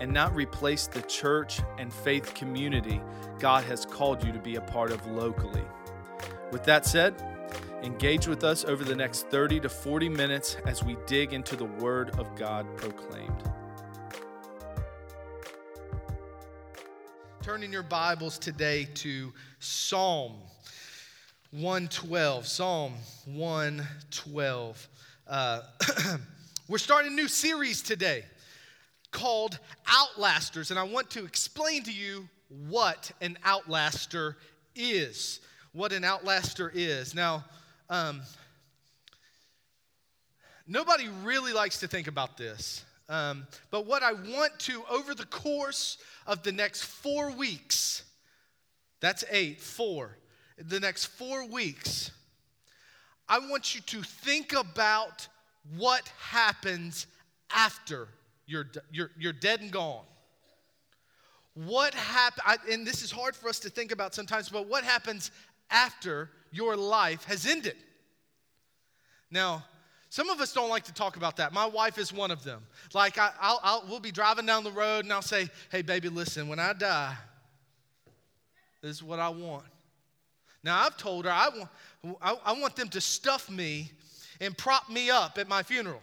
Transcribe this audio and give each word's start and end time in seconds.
and 0.00 0.12
not 0.12 0.34
replace 0.34 0.86
the 0.86 1.02
church 1.02 1.60
and 1.78 1.92
faith 1.92 2.34
community 2.34 3.00
God 3.38 3.64
has 3.64 3.84
called 3.84 4.24
you 4.24 4.32
to 4.32 4.38
be 4.38 4.56
a 4.56 4.60
part 4.60 4.90
of 4.90 5.06
locally. 5.06 5.62
With 6.50 6.64
that 6.64 6.84
said, 6.84 7.14
engage 7.82 8.26
with 8.26 8.42
us 8.42 8.64
over 8.64 8.84
the 8.84 8.96
next 8.96 9.28
30 9.28 9.60
to 9.60 9.68
40 9.68 10.08
minutes 10.08 10.56
as 10.66 10.82
we 10.82 10.96
dig 11.06 11.32
into 11.32 11.54
the 11.54 11.64
Word 11.64 12.18
of 12.18 12.34
God 12.34 12.66
proclaimed. 12.76 13.42
Turn 17.42 17.62
in 17.62 17.70
your 17.72 17.84
Bibles 17.84 18.38
today 18.38 18.88
to 18.94 19.32
Psalm 19.60 20.34
112. 21.52 22.46
Psalm 22.46 22.94
112. 23.24 24.88
Uh, 25.26 25.60
we're 26.68 26.78
starting 26.78 27.12
a 27.12 27.14
new 27.14 27.28
series 27.28 27.82
today 27.82 28.24
called 29.10 29.58
Outlasters, 29.86 30.70
and 30.70 30.78
I 30.78 30.82
want 30.82 31.10
to 31.10 31.24
explain 31.24 31.82
to 31.84 31.92
you 31.92 32.28
what 32.68 33.10
an 33.20 33.38
outlaster 33.44 34.36
is. 34.74 35.40
What 35.72 35.92
an 35.92 36.04
outlaster 36.04 36.70
is. 36.74 37.14
Now, 37.14 37.44
um, 37.90 38.22
nobody 40.66 41.08
really 41.22 41.52
likes 41.52 41.80
to 41.80 41.88
think 41.88 42.06
about 42.06 42.36
this. 42.36 42.84
Um, 43.08 43.46
but 43.70 43.86
what 43.86 44.02
I 44.02 44.12
want 44.12 44.58
to, 44.60 44.82
over 44.90 45.14
the 45.14 45.26
course 45.26 45.98
of 46.26 46.42
the 46.42 46.52
next 46.52 46.82
four 46.82 47.30
weeks, 47.30 48.04
that's 49.00 49.24
eight, 49.30 49.60
four, 49.60 50.18
the 50.58 50.80
next 50.80 51.06
four 51.06 51.46
weeks, 51.46 52.10
I 53.28 53.38
want 53.38 53.74
you 53.74 53.80
to 53.82 54.02
think 54.02 54.52
about 54.52 55.28
what 55.76 56.10
happens 56.18 57.06
after 57.54 58.08
you're, 58.48 58.66
you're, 58.90 59.10
you're 59.16 59.32
dead 59.32 59.60
and 59.60 59.70
gone. 59.70 60.04
What 61.54 61.94
happened, 61.94 62.58
and 62.70 62.86
this 62.86 63.02
is 63.02 63.10
hard 63.10 63.36
for 63.36 63.48
us 63.48 63.60
to 63.60 63.68
think 63.68 63.92
about 63.92 64.14
sometimes, 64.14 64.48
but 64.48 64.66
what 64.66 64.84
happens 64.84 65.30
after 65.70 66.30
your 66.50 66.76
life 66.76 67.24
has 67.24 67.46
ended? 67.46 67.76
Now, 69.30 69.64
some 70.08 70.30
of 70.30 70.40
us 70.40 70.52
don't 70.54 70.70
like 70.70 70.84
to 70.84 70.94
talk 70.94 71.16
about 71.16 71.36
that. 71.36 71.52
My 71.52 71.66
wife 71.66 71.98
is 71.98 72.12
one 72.12 72.30
of 72.30 72.42
them. 72.42 72.62
Like, 72.94 73.18
I, 73.18 73.30
I'll, 73.40 73.60
I'll, 73.62 73.84
we'll 73.88 74.00
be 74.00 74.10
driving 74.10 74.46
down 74.46 74.64
the 74.64 74.72
road 74.72 75.04
and 75.04 75.12
I'll 75.12 75.20
say, 75.20 75.48
hey, 75.70 75.82
baby, 75.82 76.08
listen, 76.08 76.48
when 76.48 76.58
I 76.58 76.72
die, 76.72 77.14
this 78.80 78.92
is 78.92 79.02
what 79.02 79.18
I 79.18 79.28
want. 79.28 79.66
Now, 80.64 80.80
I've 80.80 80.96
told 80.96 81.26
her 81.26 81.30
I 81.30 81.48
want, 81.48 81.68
I, 82.22 82.36
I 82.46 82.52
want 82.58 82.76
them 82.76 82.88
to 82.90 83.00
stuff 83.00 83.50
me 83.50 83.90
and 84.40 84.56
prop 84.56 84.88
me 84.88 85.10
up 85.10 85.36
at 85.36 85.48
my 85.48 85.62
funeral. 85.62 86.00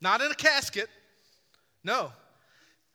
Not 0.00 0.20
in 0.20 0.30
a 0.30 0.34
casket. 0.34 0.88
No. 1.82 2.12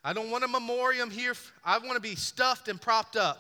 I 0.03 0.13
don't 0.13 0.29
want 0.31 0.43
a 0.43 0.47
memoriam 0.47 1.09
here. 1.09 1.33
I 1.63 1.78
want 1.78 1.94
to 1.94 2.01
be 2.01 2.16
stuffed 2.16 2.67
and 2.67 2.79
propped 2.79 3.16
up. 3.16 3.39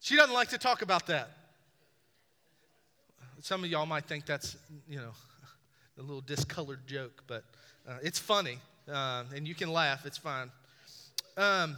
She 0.00 0.16
doesn't 0.16 0.34
like 0.34 0.48
to 0.48 0.58
talk 0.58 0.82
about 0.82 1.06
that. 1.08 1.30
Some 3.40 3.64
of 3.64 3.70
y'all 3.70 3.86
might 3.86 4.04
think 4.04 4.26
that's, 4.26 4.56
you 4.88 4.98
know, 4.98 5.12
a 5.98 6.02
little 6.02 6.20
discolored 6.20 6.86
joke, 6.86 7.22
but 7.26 7.44
uh, 7.88 7.98
it's 8.02 8.18
funny. 8.18 8.58
Uh, 8.90 9.24
and 9.34 9.46
you 9.46 9.54
can 9.54 9.72
laugh, 9.72 10.06
it's 10.06 10.18
fine. 10.18 10.50
Um, 11.36 11.76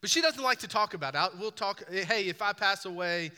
but 0.00 0.10
she 0.10 0.20
doesn't 0.20 0.42
like 0.42 0.58
to 0.60 0.68
talk 0.68 0.94
about 0.94 1.14
it. 1.14 1.38
We'll 1.38 1.50
talk, 1.50 1.82
hey, 1.90 2.28
if 2.28 2.42
I 2.42 2.52
pass 2.52 2.84
away, 2.84 3.30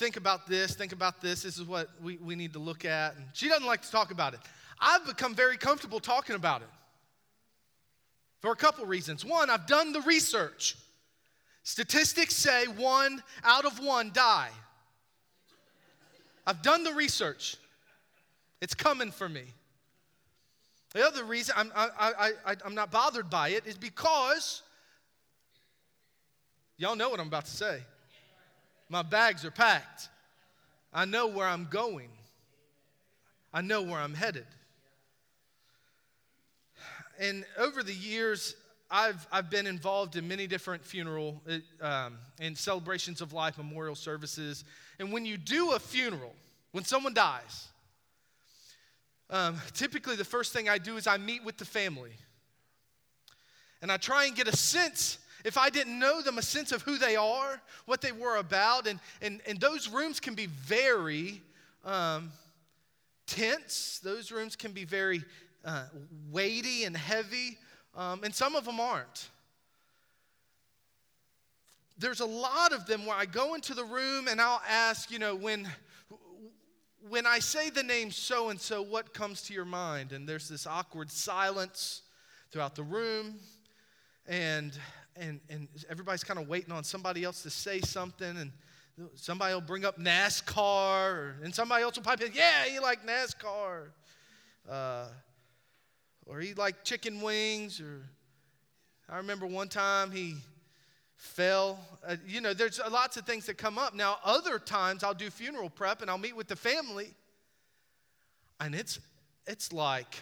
think 0.00 0.16
about 0.16 0.46
this, 0.46 0.74
think 0.74 0.92
about 0.92 1.20
this. 1.20 1.42
This 1.42 1.58
is 1.58 1.64
what 1.64 1.90
we, 2.02 2.16
we 2.16 2.34
need 2.34 2.54
to 2.54 2.58
look 2.58 2.86
at. 2.86 3.16
And 3.16 3.26
she 3.34 3.48
doesn't 3.48 3.66
like 3.66 3.82
to 3.82 3.90
talk 3.90 4.10
about 4.10 4.32
it. 4.32 4.40
I've 4.80 5.04
become 5.04 5.34
very 5.34 5.58
comfortable 5.58 6.00
talking 6.00 6.34
about 6.34 6.62
it 6.62 6.68
for 8.40 8.50
a 8.50 8.56
couple 8.56 8.86
reasons. 8.86 9.26
One, 9.26 9.50
I've 9.50 9.66
done 9.66 9.92
the 9.92 10.00
research. 10.00 10.78
Statistics 11.64 12.34
say 12.34 12.64
one 12.64 13.22
out 13.44 13.66
of 13.66 13.78
one 13.78 14.10
die. 14.14 14.48
I've 16.46 16.62
done 16.62 16.82
the 16.82 16.94
research. 16.94 17.56
It's 18.62 18.74
coming 18.74 19.10
for 19.10 19.28
me. 19.28 19.44
The 20.94 21.06
other 21.06 21.24
reason 21.24 21.54
I'm, 21.58 21.70
I, 21.76 21.88
I, 21.98 22.30
I, 22.46 22.56
I'm 22.64 22.74
not 22.74 22.90
bothered 22.90 23.28
by 23.28 23.50
it 23.50 23.66
is 23.66 23.76
because 23.76 24.62
y'all 26.78 26.96
know 26.96 27.10
what 27.10 27.20
I'm 27.20 27.28
about 27.28 27.44
to 27.44 27.54
say. 27.54 27.82
My 28.90 29.02
bags 29.02 29.44
are 29.44 29.52
packed. 29.52 30.08
I 30.92 31.04
know 31.04 31.28
where 31.28 31.46
I'm 31.46 31.68
going. 31.70 32.08
I 33.54 33.62
know 33.62 33.82
where 33.82 34.00
I'm 34.00 34.14
headed. 34.14 34.46
And 37.20 37.44
over 37.56 37.84
the 37.84 37.94
years, 37.94 38.56
I've, 38.90 39.24
I've 39.30 39.48
been 39.48 39.68
involved 39.68 40.16
in 40.16 40.26
many 40.26 40.48
different 40.48 40.84
funeral 40.84 41.40
um, 41.80 42.18
and 42.40 42.58
celebrations 42.58 43.20
of 43.20 43.32
life 43.32 43.58
memorial 43.58 43.94
services. 43.94 44.64
And 44.98 45.12
when 45.12 45.24
you 45.24 45.36
do 45.36 45.72
a 45.72 45.78
funeral, 45.78 46.34
when 46.72 46.84
someone 46.84 47.14
dies, 47.14 47.68
um, 49.30 49.56
typically 49.72 50.16
the 50.16 50.24
first 50.24 50.52
thing 50.52 50.68
I 50.68 50.78
do 50.78 50.96
is 50.96 51.06
I 51.06 51.16
meet 51.16 51.44
with 51.44 51.58
the 51.58 51.64
family. 51.64 52.12
And 53.82 53.92
I 53.92 53.98
try 53.98 54.24
and 54.24 54.34
get 54.34 54.48
a 54.48 54.56
sense 54.56 55.18
if 55.44 55.56
I 55.56 55.70
didn't 55.70 55.98
know 55.98 56.22
them, 56.22 56.38
a 56.38 56.42
sense 56.42 56.72
of 56.72 56.82
who 56.82 56.98
they 56.98 57.16
are, 57.16 57.60
what 57.86 58.00
they 58.00 58.12
were 58.12 58.36
about. 58.36 58.86
And, 58.86 59.00
and, 59.22 59.40
and 59.46 59.60
those 59.60 59.88
rooms 59.88 60.20
can 60.20 60.34
be 60.34 60.46
very 60.46 61.40
um, 61.84 62.32
tense, 63.26 64.00
those 64.02 64.32
rooms 64.32 64.56
can 64.56 64.72
be 64.72 64.84
very 64.84 65.24
uh, 65.64 65.84
weighty 66.30 66.84
and 66.84 66.96
heavy, 66.96 67.58
um, 67.94 68.22
and 68.24 68.34
some 68.34 68.54
of 68.54 68.64
them 68.64 68.80
aren't. 68.80 69.28
There's 71.98 72.20
a 72.20 72.26
lot 72.26 72.72
of 72.72 72.86
them 72.86 73.04
where 73.04 73.16
I 73.16 73.26
go 73.26 73.54
into 73.54 73.74
the 73.74 73.84
room 73.84 74.26
and 74.26 74.40
I'll 74.40 74.62
ask, 74.66 75.10
you 75.10 75.18
know, 75.18 75.34
when 75.34 75.68
when 77.08 77.26
I 77.26 77.38
say 77.38 77.70
the 77.70 77.82
name 77.82 78.10
so 78.10 78.50
and 78.50 78.60
so, 78.60 78.82
what 78.82 79.14
comes 79.14 79.42
to 79.42 79.54
your 79.54 79.64
mind? 79.64 80.12
And 80.12 80.28
there's 80.28 80.48
this 80.48 80.66
awkward 80.66 81.10
silence 81.10 82.02
throughout 82.50 82.74
the 82.74 82.82
room. 82.82 83.36
And 84.26 84.78
and, 85.16 85.40
and 85.48 85.68
everybody's 85.88 86.24
kind 86.24 86.38
of 86.38 86.48
waiting 86.48 86.72
on 86.72 86.84
somebody 86.84 87.24
else 87.24 87.42
to 87.42 87.50
say 87.50 87.80
something, 87.80 88.36
and 88.36 88.52
somebody 89.14 89.54
will 89.54 89.60
bring 89.60 89.84
up 89.84 89.98
NASCAR, 89.98 91.42
and 91.42 91.54
somebody 91.54 91.82
else 91.82 91.96
will 91.96 92.04
pipe 92.04 92.20
in, 92.20 92.32
yeah, 92.34 92.64
he 92.64 92.78
like 92.78 93.06
NASCAR, 93.06 93.88
uh, 94.68 95.06
or 96.26 96.40
he 96.40 96.54
like 96.54 96.84
chicken 96.84 97.20
wings, 97.20 97.80
or 97.80 98.02
I 99.08 99.16
remember 99.16 99.46
one 99.46 99.68
time 99.68 100.10
he 100.10 100.36
fell. 101.16 101.78
Uh, 102.06 102.16
you 102.26 102.40
know, 102.40 102.54
there's 102.54 102.80
lots 102.90 103.16
of 103.16 103.26
things 103.26 103.46
that 103.46 103.58
come 103.58 103.78
up. 103.78 103.94
Now, 103.94 104.18
other 104.24 104.58
times 104.58 105.04
I'll 105.04 105.14
do 105.14 105.30
funeral 105.30 105.68
prep 105.68 106.00
and 106.00 106.10
I'll 106.10 106.18
meet 106.18 106.36
with 106.36 106.48
the 106.48 106.56
family, 106.56 107.14
and 108.60 108.74
it's 108.74 109.00
it's 109.46 109.72
like 109.72 110.16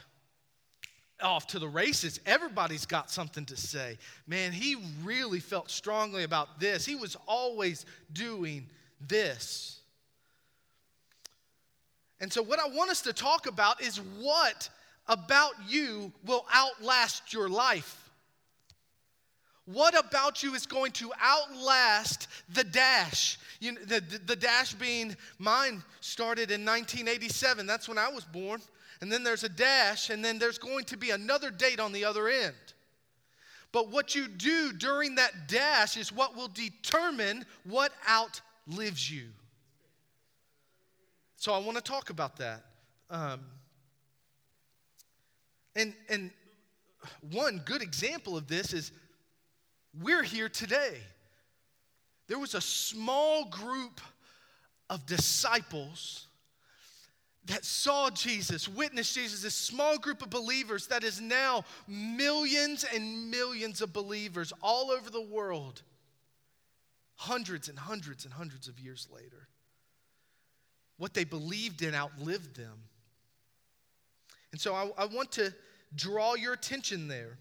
off 1.20 1.46
to 1.48 1.58
the 1.58 1.68
races. 1.68 2.20
Everybody's 2.26 2.86
got 2.86 3.10
something 3.10 3.44
to 3.46 3.56
say. 3.56 3.98
Man, 4.26 4.52
he 4.52 4.76
really 5.02 5.40
felt 5.40 5.70
strongly 5.70 6.24
about 6.24 6.60
this. 6.60 6.84
He 6.84 6.94
was 6.94 7.16
always 7.26 7.86
doing 8.12 8.66
this. 9.06 9.80
And 12.20 12.32
so, 12.32 12.42
what 12.42 12.58
I 12.58 12.68
want 12.68 12.90
us 12.90 13.02
to 13.02 13.12
talk 13.12 13.46
about 13.46 13.80
is 13.80 13.98
what 14.18 14.68
about 15.06 15.52
you 15.68 16.12
will 16.24 16.44
outlast 16.52 17.32
your 17.32 17.48
life? 17.48 18.10
What 19.66 19.98
about 19.98 20.42
you 20.42 20.54
is 20.54 20.66
going 20.66 20.92
to 20.92 21.12
outlast 21.22 22.28
the 22.54 22.64
dash? 22.64 23.38
You 23.60 23.72
know, 23.72 23.80
the, 23.82 24.00
the, 24.00 24.18
the 24.18 24.36
dash 24.36 24.72
being 24.72 25.14
mine 25.38 25.82
started 26.00 26.50
in 26.50 26.64
1987. 26.64 27.66
That's 27.66 27.88
when 27.88 27.98
I 27.98 28.08
was 28.08 28.24
born 28.24 28.62
and 29.00 29.10
then 29.12 29.22
there's 29.24 29.44
a 29.44 29.48
dash, 29.48 30.10
and 30.10 30.24
then 30.24 30.38
there's 30.38 30.58
going 30.58 30.84
to 30.86 30.96
be 30.96 31.10
another 31.10 31.50
date 31.50 31.80
on 31.80 31.92
the 31.92 32.04
other 32.04 32.28
end. 32.28 32.54
But 33.72 33.90
what 33.90 34.14
you 34.14 34.28
do 34.28 34.72
during 34.72 35.16
that 35.16 35.48
dash 35.48 35.96
is 35.96 36.12
what 36.12 36.34
will 36.34 36.48
determine 36.48 37.44
what 37.64 37.92
outlives 38.08 39.10
you. 39.10 39.28
So 41.36 41.52
I 41.52 41.58
want 41.58 41.76
to 41.76 41.82
talk 41.82 42.10
about 42.10 42.36
that. 42.36 42.64
Um, 43.10 43.40
And, 45.76 45.94
and 46.08 46.32
one 47.30 47.62
good 47.64 47.82
example 47.82 48.36
of 48.36 48.48
this 48.48 48.72
is 48.72 48.90
we're 50.02 50.24
here 50.24 50.48
today. 50.48 50.98
There 52.26 52.38
was 52.40 52.54
a 52.54 52.60
small 52.60 53.44
group 53.44 54.00
of 54.90 55.06
disciples 55.06 56.26
that 57.46 57.64
saw 57.64 58.10
Jesus, 58.10 58.68
witnessed 58.68 59.14
Jesus, 59.14 59.42
this 59.42 59.54
small 59.54 59.98
group 59.98 60.22
of 60.22 60.30
believers 60.30 60.86
that 60.88 61.02
is 61.02 61.20
now 61.20 61.64
millions 61.86 62.84
and 62.94 63.30
millions 63.30 63.80
of 63.80 63.92
believers 63.92 64.52
all 64.62 64.90
over 64.90 65.08
the 65.08 65.22
world, 65.22 65.82
hundreds 67.16 67.68
and 67.68 67.78
hundreds 67.78 68.24
and 68.24 68.34
hundreds 68.34 68.68
of 68.68 68.78
years 68.78 69.08
later. 69.12 69.48
What 70.98 71.14
they 71.14 71.24
believed 71.24 71.82
in 71.82 71.94
outlived 71.94 72.56
them. 72.56 72.82
And 74.52 74.60
so 74.60 74.74
I, 74.74 74.90
I 74.98 75.06
want 75.06 75.32
to 75.32 75.54
draw 75.94 76.34
your 76.34 76.52
attention 76.52 77.08
there. 77.08 77.38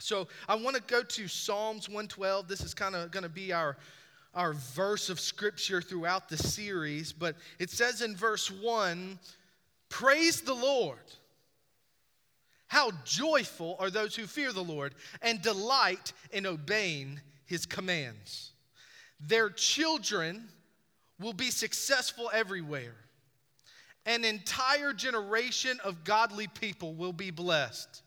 So 0.00 0.28
I 0.48 0.54
want 0.54 0.76
to 0.76 0.82
go 0.82 1.02
to 1.02 1.28
Psalms 1.28 1.88
112. 1.88 2.46
This 2.46 2.60
is 2.60 2.72
kind 2.72 2.94
of 2.94 3.10
going 3.10 3.24
to 3.24 3.28
be 3.28 3.52
our 3.52 3.76
our 4.34 4.52
verse 4.52 5.10
of 5.10 5.18
scripture 5.18 5.80
throughout 5.80 6.28
the 6.28 6.36
series, 6.36 7.12
but 7.12 7.36
it 7.58 7.70
says 7.70 8.02
in 8.02 8.16
verse 8.16 8.50
1 8.50 9.18
Praise 9.88 10.42
the 10.42 10.54
Lord. 10.54 10.98
How 12.66 12.90
joyful 13.04 13.76
are 13.78 13.90
those 13.90 14.14
who 14.14 14.26
fear 14.26 14.52
the 14.52 14.62
Lord 14.62 14.94
and 15.22 15.40
delight 15.40 16.12
in 16.32 16.44
obeying 16.44 17.20
his 17.46 17.64
commands. 17.64 18.52
Their 19.18 19.48
children 19.48 20.48
will 21.18 21.32
be 21.32 21.50
successful 21.50 22.30
everywhere. 22.32 22.94
An 24.04 24.24
entire 24.24 24.92
generation 24.92 25.78
of 25.82 26.04
godly 26.04 26.46
people 26.46 26.94
will 26.94 27.12
be 27.12 27.30
blessed. 27.30 28.02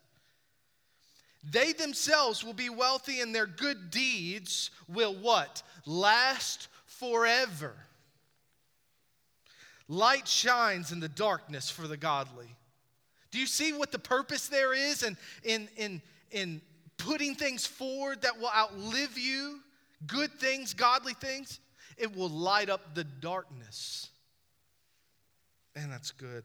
They 1.44 1.74
themselves 1.74 2.44
will 2.44 2.54
be 2.54 2.70
wealthy 2.70 3.20
and 3.20 3.34
their 3.34 3.48
good 3.48 3.90
deeds 3.90 4.70
will 4.88 5.16
what? 5.16 5.64
Last 5.86 6.68
forever. 6.86 7.74
Light 9.88 10.28
shines 10.28 10.92
in 10.92 11.00
the 11.00 11.10
darkness 11.10 11.70
for 11.70 11.88
the 11.88 11.98
godly. 11.98 12.48
Do 13.32 13.40
you 13.40 13.46
see 13.46 13.74
what 13.74 13.92
the 13.92 14.00
purpose 14.00 14.48
there 14.48 14.74
is 14.74 15.04
in, 15.04 15.18
in, 15.44 15.68
in, 15.78 16.02
in 16.32 16.62
putting 16.98 17.36
things 17.36 17.66
forward 17.66 18.22
that 18.22 18.40
will 18.40 18.52
outlive 18.56 19.18
you? 19.18 19.60
Good 20.08 20.32
things, 20.34 20.74
godly 20.74 21.14
things? 21.14 21.60
It 21.98 22.16
will 22.16 22.30
light 22.30 22.70
up 22.70 22.96
the 22.96 23.04
darkness. 23.04 24.10
And 25.76 25.92
that's 25.92 26.12
good. 26.12 26.44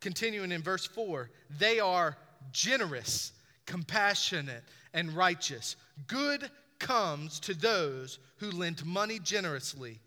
Continuing 0.00 0.52
in 0.52 0.62
verse 0.62 0.86
4 0.86 1.30
they 1.58 1.80
are 1.80 2.16
generous 2.52 3.32
compassionate, 3.68 4.64
and 4.94 5.12
righteous. 5.12 5.76
Good 6.06 6.50
comes 6.78 7.40
to 7.40 7.54
those 7.54 8.18
who 8.36 8.50
lend 8.50 8.84
money 8.84 9.18
generously 9.18 9.98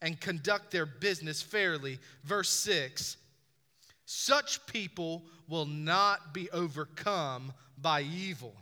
and 0.00 0.20
conduct 0.20 0.70
their 0.70 0.86
business 0.86 1.42
fairly. 1.42 1.98
Verse 2.24 2.50
6 2.50 3.16
Such 4.04 4.64
people 4.66 5.24
will 5.48 5.66
not 5.66 6.34
be 6.34 6.50
overcome 6.50 7.52
by 7.78 8.02
evil. 8.02 8.54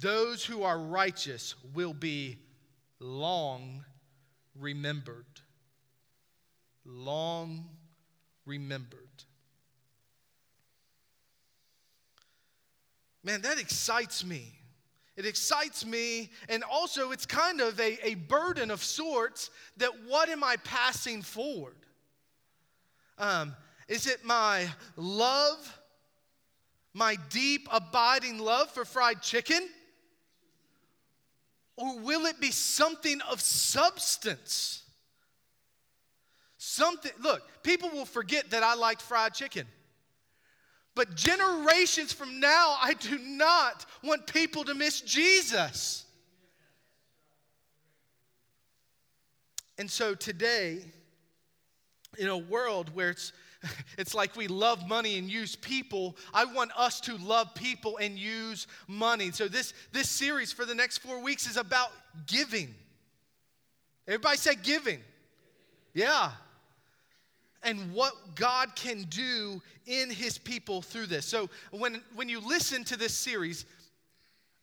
Those 0.00 0.44
who 0.44 0.62
are 0.62 0.78
righteous 0.78 1.54
will 1.74 1.94
be 1.94 2.38
long 3.00 3.84
remembered. 4.58 5.24
Long 6.84 7.64
remembered. 8.44 9.00
Man, 13.24 13.42
that 13.42 13.58
excites 13.58 14.24
me. 14.24 14.52
It 15.16 15.24
excites 15.24 15.86
me, 15.86 16.30
and 16.48 16.62
also 16.62 17.10
it's 17.10 17.24
kind 17.24 17.60
of 17.60 17.80
a, 17.80 17.98
a 18.06 18.14
burden 18.14 18.70
of 18.70 18.84
sorts 18.84 19.50
that 19.78 19.90
what 20.06 20.28
am 20.28 20.44
I 20.44 20.56
passing 20.56 21.22
forward? 21.22 21.76
Um, 23.18 23.56
is 23.88 24.06
it 24.06 24.24
my 24.24 24.68
love, 24.96 25.80
my 26.92 27.16
deep, 27.30 27.66
abiding 27.72 28.38
love 28.38 28.70
for 28.70 28.84
fried 28.84 29.22
chicken? 29.22 29.66
Or 31.76 31.98
will 31.98 32.26
it 32.26 32.40
be 32.40 32.50
something 32.50 33.20
of 33.22 33.40
substance? 33.40 34.82
Something, 36.58 37.12
look, 37.20 37.42
people 37.62 37.90
will 37.90 38.06
forget 38.06 38.50
that 38.50 38.62
I 38.62 38.74
liked 38.74 39.00
fried 39.00 39.34
chicken. 39.34 39.66
But 40.96 41.14
generations 41.14 42.10
from 42.10 42.40
now, 42.40 42.78
I 42.82 42.94
do 42.94 43.18
not 43.18 43.84
want 44.02 44.26
people 44.26 44.64
to 44.64 44.74
miss 44.74 45.02
Jesus. 45.02 46.06
And 49.76 49.90
so 49.90 50.14
today, 50.14 50.80
in 52.16 52.28
a 52.28 52.38
world 52.38 52.94
where 52.94 53.10
it's 53.10 53.32
it's 53.98 54.14
like 54.14 54.36
we 54.36 54.48
love 54.48 54.88
money 54.88 55.18
and 55.18 55.30
use 55.30 55.54
people. 55.54 56.16
I 56.32 56.46
want 56.46 56.70
us 56.74 56.98
to 57.02 57.16
love 57.18 57.54
people 57.54 57.98
and 57.98 58.18
use 58.18 58.66
money. 58.88 59.32
So 59.32 59.48
this 59.48 59.74
this 59.92 60.08
series 60.08 60.50
for 60.50 60.64
the 60.64 60.74
next 60.74 60.98
4 60.98 61.22
weeks 61.22 61.46
is 61.46 61.58
about 61.58 61.90
giving. 62.26 62.74
Everybody 64.08 64.38
say 64.38 64.54
giving. 64.54 65.00
Yeah 65.92 66.32
and 67.66 67.92
what 67.92 68.36
God 68.36 68.76
can 68.76 69.02
do 69.10 69.60
in 69.86 70.08
his 70.08 70.38
people 70.38 70.80
through 70.80 71.06
this. 71.06 71.26
So 71.26 71.50
when, 71.72 72.00
when 72.14 72.28
you 72.28 72.40
listen 72.40 72.84
to 72.84 72.96
this 72.96 73.12
series, 73.12 73.66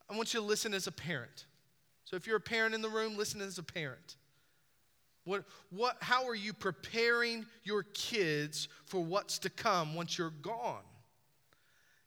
I 0.09 0.15
want 0.15 0.33
you 0.33 0.39
to 0.39 0.45
listen 0.45 0.73
as 0.73 0.87
a 0.87 0.91
parent. 0.91 1.45
So 2.05 2.15
if 2.15 2.25
you're 2.25 2.37
a 2.37 2.41
parent 2.41 2.73
in 2.73 2.81
the 2.81 2.89
room, 2.89 3.17
listen 3.17 3.41
as 3.41 3.57
a 3.57 3.63
parent. 3.63 4.15
What, 5.25 5.43
what, 5.69 5.97
how 5.99 6.25
are 6.27 6.35
you 6.35 6.53
preparing 6.53 7.45
your 7.63 7.83
kids 7.93 8.69
for 8.85 9.03
what's 9.03 9.37
to 9.39 9.49
come 9.49 9.95
once 9.95 10.17
you're 10.17 10.33
gone? 10.41 10.83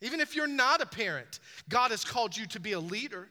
Even 0.01 0.21
if 0.21 0.35
you're 0.35 0.47
not 0.47 0.81
a 0.81 0.87
parent, 0.87 1.41
God 1.69 1.91
has 1.91 2.05
called 2.05 2.35
you 2.35 2.47
to 2.47 2.61
be 2.61 2.73
a 2.73 2.81
leader. 2.81 3.29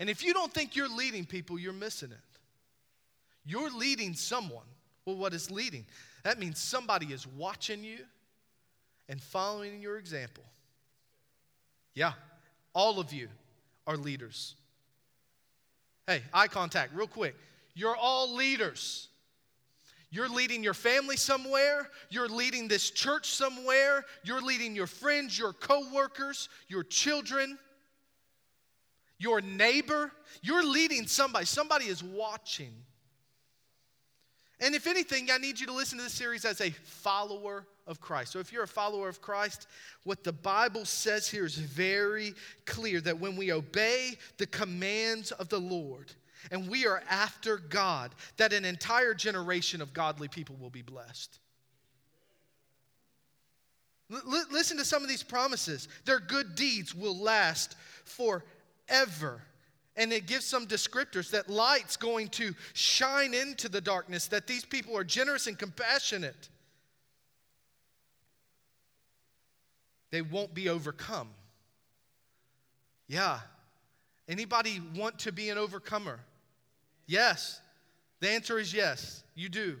And 0.00 0.08
if 0.08 0.24
you 0.24 0.32
don't 0.32 0.52
think 0.52 0.74
you're 0.74 0.88
leading 0.88 1.26
people, 1.26 1.58
you're 1.58 1.72
missing 1.74 2.12
it. 2.12 2.38
You're 3.44 3.70
leading 3.70 4.14
someone. 4.14 4.64
Well, 5.04 5.16
what 5.16 5.34
is 5.34 5.50
leading? 5.50 5.84
That 6.24 6.38
means 6.38 6.58
somebody 6.58 7.06
is 7.06 7.26
watching 7.26 7.84
you 7.84 7.98
and 9.08 9.20
following 9.20 9.80
your 9.80 9.98
example. 9.98 10.42
Yeah, 11.94 12.12
all 12.74 12.98
of 12.98 13.12
you 13.12 13.28
are 13.86 13.96
leaders. 13.96 14.56
Hey, 16.06 16.22
eye 16.32 16.48
contact, 16.48 16.94
real 16.94 17.06
quick. 17.06 17.36
You're 17.74 17.96
all 17.96 18.34
leaders. 18.34 19.08
You're 20.10 20.28
leading 20.28 20.62
your 20.62 20.74
family 20.74 21.16
somewhere. 21.16 21.90
You're 22.08 22.28
leading 22.28 22.68
this 22.68 22.90
church 22.90 23.30
somewhere. 23.30 24.04
You're 24.22 24.40
leading 24.40 24.76
your 24.76 24.86
friends, 24.86 25.38
your 25.38 25.52
coworkers, 25.52 26.48
your 26.68 26.84
children, 26.84 27.58
your 29.18 29.40
neighbor. 29.40 30.12
You're 30.40 30.64
leading 30.64 31.06
somebody. 31.06 31.46
Somebody 31.46 31.86
is 31.86 32.02
watching. 32.02 32.72
And 34.64 34.74
if 34.74 34.86
anything, 34.86 35.28
I 35.30 35.36
need 35.36 35.60
you 35.60 35.66
to 35.66 35.74
listen 35.74 35.98
to 35.98 36.04
this 36.04 36.14
series 36.14 36.46
as 36.46 36.62
a 36.62 36.70
follower 36.70 37.66
of 37.86 38.00
Christ. 38.00 38.32
So 38.32 38.38
if 38.38 38.50
you're 38.50 38.62
a 38.62 38.68
follower 38.68 39.10
of 39.10 39.20
Christ, 39.20 39.68
what 40.04 40.24
the 40.24 40.32
Bible 40.32 40.86
says 40.86 41.28
here 41.28 41.44
is 41.44 41.56
very 41.56 42.32
clear 42.64 43.02
that 43.02 43.20
when 43.20 43.36
we 43.36 43.52
obey 43.52 44.16
the 44.38 44.46
commands 44.46 45.32
of 45.32 45.50
the 45.50 45.60
Lord 45.60 46.12
and 46.50 46.66
we 46.66 46.86
are 46.86 47.02
after 47.10 47.58
God, 47.58 48.14
that 48.38 48.54
an 48.54 48.64
entire 48.64 49.12
generation 49.12 49.82
of 49.82 49.92
godly 49.92 50.28
people 50.28 50.56
will 50.58 50.70
be 50.70 50.80
blessed. 50.80 51.38
L- 54.10 54.46
listen 54.50 54.78
to 54.78 54.84
some 54.86 55.02
of 55.02 55.10
these 55.10 55.22
promises. 55.22 55.88
Their 56.06 56.20
good 56.20 56.54
deeds 56.54 56.94
will 56.94 57.18
last 57.18 57.76
forever. 58.06 59.42
And 59.96 60.12
it 60.12 60.26
gives 60.26 60.44
some 60.44 60.66
descriptors 60.66 61.30
that 61.30 61.48
light's 61.48 61.96
going 61.96 62.28
to 62.30 62.54
shine 62.72 63.32
into 63.32 63.68
the 63.68 63.80
darkness, 63.80 64.26
that 64.28 64.46
these 64.46 64.64
people 64.64 64.96
are 64.96 65.04
generous 65.04 65.46
and 65.46 65.58
compassionate. 65.58 66.48
They 70.10 70.22
won't 70.22 70.54
be 70.54 70.68
overcome. 70.68 71.28
Yeah. 73.06 73.40
Anybody 74.28 74.80
want 74.96 75.18
to 75.20 75.32
be 75.32 75.50
an 75.50 75.58
overcomer? 75.58 76.20
Yes. 77.06 77.60
The 78.20 78.30
answer 78.30 78.58
is 78.58 78.72
yes, 78.72 79.22
you 79.34 79.48
do. 79.48 79.76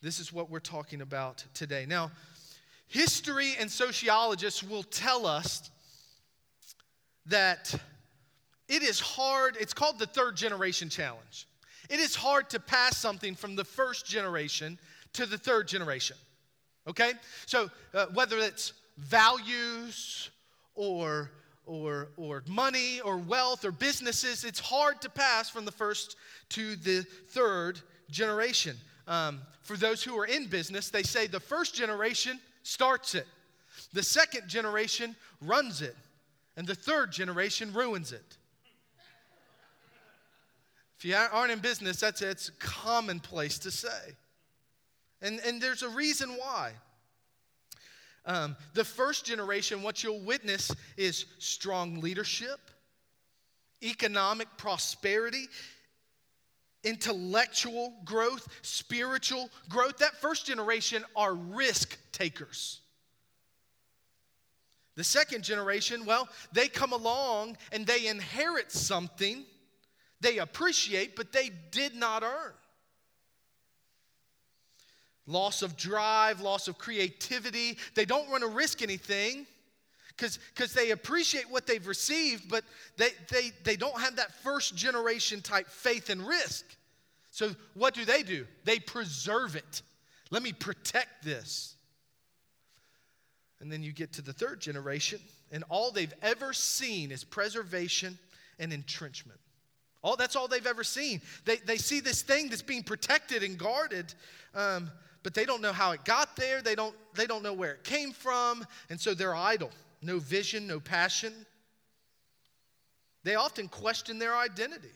This 0.00 0.18
is 0.18 0.32
what 0.32 0.50
we're 0.50 0.60
talking 0.60 1.00
about 1.00 1.44
today. 1.54 1.86
Now, 1.86 2.10
history 2.86 3.54
and 3.58 3.70
sociologists 3.70 4.62
will 4.62 4.82
tell 4.82 5.26
us 5.26 5.70
that 7.26 7.74
it 8.68 8.82
is 8.82 9.00
hard, 9.00 9.56
it's 9.58 9.72
called 9.72 9.98
the 9.98 10.06
third 10.06 10.36
generation 10.36 10.88
challenge. 10.88 11.46
It 11.88 12.00
is 12.00 12.14
hard 12.14 12.50
to 12.50 12.60
pass 12.60 12.98
something 12.98 13.34
from 13.34 13.56
the 13.56 13.64
first 13.64 14.06
generation 14.06 14.78
to 15.14 15.26
the 15.26 15.38
third 15.38 15.68
generation. 15.68 16.16
Okay? 16.86 17.12
So, 17.46 17.70
uh, 17.94 18.06
whether 18.12 18.38
it's 18.38 18.74
values 18.98 20.30
or, 20.74 21.30
or, 21.66 22.08
or 22.16 22.42
money 22.46 23.00
or 23.00 23.16
wealth 23.16 23.64
or 23.64 23.72
businesses, 23.72 24.44
it's 24.44 24.60
hard 24.60 25.00
to 25.02 25.10
pass 25.10 25.48
from 25.48 25.64
the 25.64 25.72
first 25.72 26.16
to 26.50 26.76
the 26.76 27.06
third 27.28 27.80
generation. 28.10 28.76
Um, 29.06 29.40
for 29.62 29.76
those 29.76 30.02
who 30.02 30.18
are 30.18 30.26
in 30.26 30.46
business, 30.46 30.90
they 30.90 31.02
say 31.02 31.26
the 31.26 31.40
first 31.40 31.74
generation 31.74 32.38
starts 32.62 33.14
it, 33.14 33.26
the 33.92 34.02
second 34.02 34.48
generation 34.48 35.16
runs 35.40 35.80
it, 35.80 35.96
and 36.56 36.66
the 36.66 36.74
third 36.74 37.12
generation 37.12 37.72
ruins 37.72 38.12
it. 38.12 38.37
If 40.98 41.04
you 41.04 41.14
aren't 41.14 41.52
in 41.52 41.60
business, 41.60 42.00
that's 42.00 42.22
it's 42.22 42.50
commonplace 42.58 43.58
to 43.60 43.70
say. 43.70 44.16
And, 45.22 45.40
and 45.46 45.62
there's 45.62 45.82
a 45.82 45.88
reason 45.88 46.30
why. 46.30 46.72
Um, 48.26 48.56
the 48.74 48.84
first 48.84 49.24
generation, 49.24 49.82
what 49.82 50.02
you'll 50.02 50.20
witness 50.20 50.72
is 50.96 51.26
strong 51.38 52.00
leadership, 52.00 52.58
economic 53.82 54.48
prosperity, 54.56 55.46
intellectual 56.82 57.94
growth, 58.04 58.48
spiritual 58.62 59.50
growth. 59.68 59.98
That 59.98 60.16
first 60.16 60.46
generation 60.46 61.04
are 61.14 61.34
risk 61.34 61.96
takers. 62.10 62.80
The 64.96 65.04
second 65.04 65.44
generation, 65.44 66.04
well, 66.04 66.28
they 66.52 66.66
come 66.66 66.92
along 66.92 67.56
and 67.70 67.86
they 67.86 68.08
inherit 68.08 68.72
something 68.72 69.44
they 70.20 70.38
appreciate, 70.38 71.16
but 71.16 71.32
they 71.32 71.50
did 71.70 71.94
not 71.94 72.22
earn. 72.22 72.52
Loss 75.26 75.62
of 75.62 75.76
drive, 75.76 76.40
loss 76.40 76.68
of 76.68 76.78
creativity. 76.78 77.76
They 77.94 78.04
don't 78.04 78.30
want 78.30 78.42
to 78.42 78.48
risk 78.48 78.82
anything 78.82 79.46
because 80.16 80.72
they 80.74 80.90
appreciate 80.90 81.48
what 81.48 81.66
they've 81.66 81.86
received, 81.86 82.48
but 82.48 82.64
they, 82.96 83.10
they, 83.30 83.52
they 83.62 83.76
don't 83.76 84.00
have 84.00 84.16
that 84.16 84.34
first 84.42 84.74
generation 84.74 85.40
type 85.40 85.68
faith 85.68 86.10
and 86.10 86.26
risk. 86.26 86.64
So, 87.30 87.54
what 87.74 87.94
do 87.94 88.04
they 88.04 88.22
do? 88.22 88.46
They 88.64 88.80
preserve 88.80 89.54
it. 89.54 89.82
Let 90.30 90.42
me 90.42 90.52
protect 90.52 91.24
this. 91.24 91.76
And 93.60 93.70
then 93.70 93.82
you 93.82 93.92
get 93.92 94.12
to 94.14 94.22
the 94.22 94.32
third 94.32 94.60
generation, 94.60 95.20
and 95.52 95.64
all 95.68 95.90
they've 95.90 96.12
ever 96.22 96.52
seen 96.52 97.10
is 97.12 97.22
preservation 97.22 98.18
and 98.58 98.72
entrenchment. 98.72 99.38
All, 100.02 100.16
that's 100.16 100.36
all 100.36 100.48
they've 100.48 100.66
ever 100.66 100.84
seen. 100.84 101.20
They, 101.44 101.56
they 101.56 101.76
see 101.76 102.00
this 102.00 102.22
thing 102.22 102.48
that's 102.48 102.62
being 102.62 102.82
protected 102.82 103.42
and 103.42 103.58
guarded, 103.58 104.14
um, 104.54 104.90
but 105.22 105.34
they 105.34 105.44
don't 105.44 105.60
know 105.60 105.72
how 105.72 105.90
it 105.92 106.04
got 106.04 106.36
there. 106.36 106.62
They 106.62 106.74
don't, 106.74 106.94
they 107.14 107.26
don't 107.26 107.42
know 107.42 107.52
where 107.52 107.72
it 107.72 107.84
came 107.84 108.12
from, 108.12 108.64
and 108.90 109.00
so 109.00 109.14
they're 109.14 109.34
idle. 109.34 109.70
No 110.00 110.18
vision, 110.18 110.66
no 110.66 110.78
passion. 110.78 111.32
They 113.24 113.34
often 113.34 113.68
question 113.68 114.18
their 114.18 114.36
identity. 114.36 114.88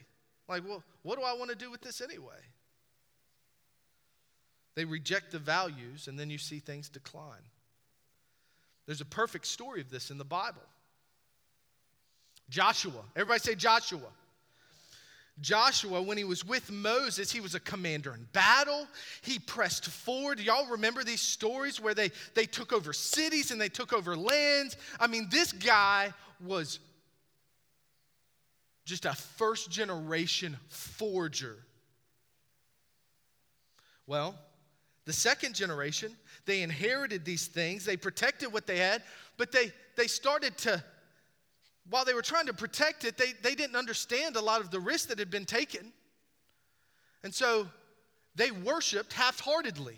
Like, 0.48 0.66
well, 0.66 0.82
what 1.02 1.18
do 1.18 1.24
I 1.24 1.34
want 1.34 1.50
to 1.50 1.56
do 1.56 1.70
with 1.70 1.80
this 1.80 2.00
anyway? 2.00 2.40
They 4.74 4.84
reject 4.84 5.32
the 5.32 5.38
values, 5.38 6.08
and 6.08 6.18
then 6.18 6.30
you 6.30 6.38
see 6.38 6.58
things 6.58 6.88
decline. 6.88 7.42
There's 8.86 9.00
a 9.00 9.06
perfect 9.06 9.46
story 9.46 9.80
of 9.80 9.90
this 9.90 10.10
in 10.10 10.18
the 10.18 10.24
Bible. 10.24 10.62
Joshua. 12.48 13.02
Everybody 13.16 13.40
say 13.40 13.54
Joshua. 13.54 14.00
Joshua, 15.40 16.00
when 16.02 16.18
he 16.18 16.24
was 16.24 16.44
with 16.44 16.70
Moses, 16.70 17.32
he 17.32 17.40
was 17.40 17.54
a 17.54 17.60
commander 17.60 18.14
in 18.14 18.26
battle. 18.32 18.86
He 19.22 19.38
pressed 19.38 19.86
forward. 19.86 20.38
Y'all 20.38 20.70
remember 20.70 21.02
these 21.04 21.22
stories 21.22 21.80
where 21.80 21.94
they, 21.94 22.10
they 22.34 22.44
took 22.44 22.72
over 22.72 22.92
cities 22.92 23.50
and 23.50 23.60
they 23.60 23.68
took 23.68 23.92
over 23.92 24.14
lands? 24.16 24.76
I 25.00 25.06
mean, 25.06 25.28
this 25.30 25.52
guy 25.52 26.12
was 26.44 26.78
just 28.84 29.04
a 29.04 29.14
first 29.14 29.70
generation 29.70 30.56
forger. 30.68 31.56
Well, 34.06 34.34
the 35.04 35.12
second 35.12 35.54
generation, 35.54 36.16
they 36.44 36.62
inherited 36.62 37.24
these 37.24 37.46
things, 37.46 37.84
they 37.84 37.96
protected 37.96 38.52
what 38.52 38.66
they 38.66 38.78
had, 38.78 39.02
but 39.36 39.50
they, 39.50 39.72
they 39.96 40.06
started 40.06 40.56
to 40.58 40.82
while 41.88 42.04
they 42.04 42.14
were 42.14 42.22
trying 42.22 42.46
to 42.46 42.54
protect 42.54 43.04
it, 43.04 43.16
they, 43.16 43.32
they 43.42 43.54
didn't 43.54 43.76
understand 43.76 44.36
a 44.36 44.40
lot 44.40 44.60
of 44.60 44.70
the 44.70 44.80
risks 44.80 45.06
that 45.06 45.18
had 45.18 45.30
been 45.30 45.44
taken. 45.44 45.92
And 47.24 47.34
so 47.34 47.66
they 48.34 48.50
worshiped 48.50 49.12
half 49.12 49.40
heartedly. 49.40 49.96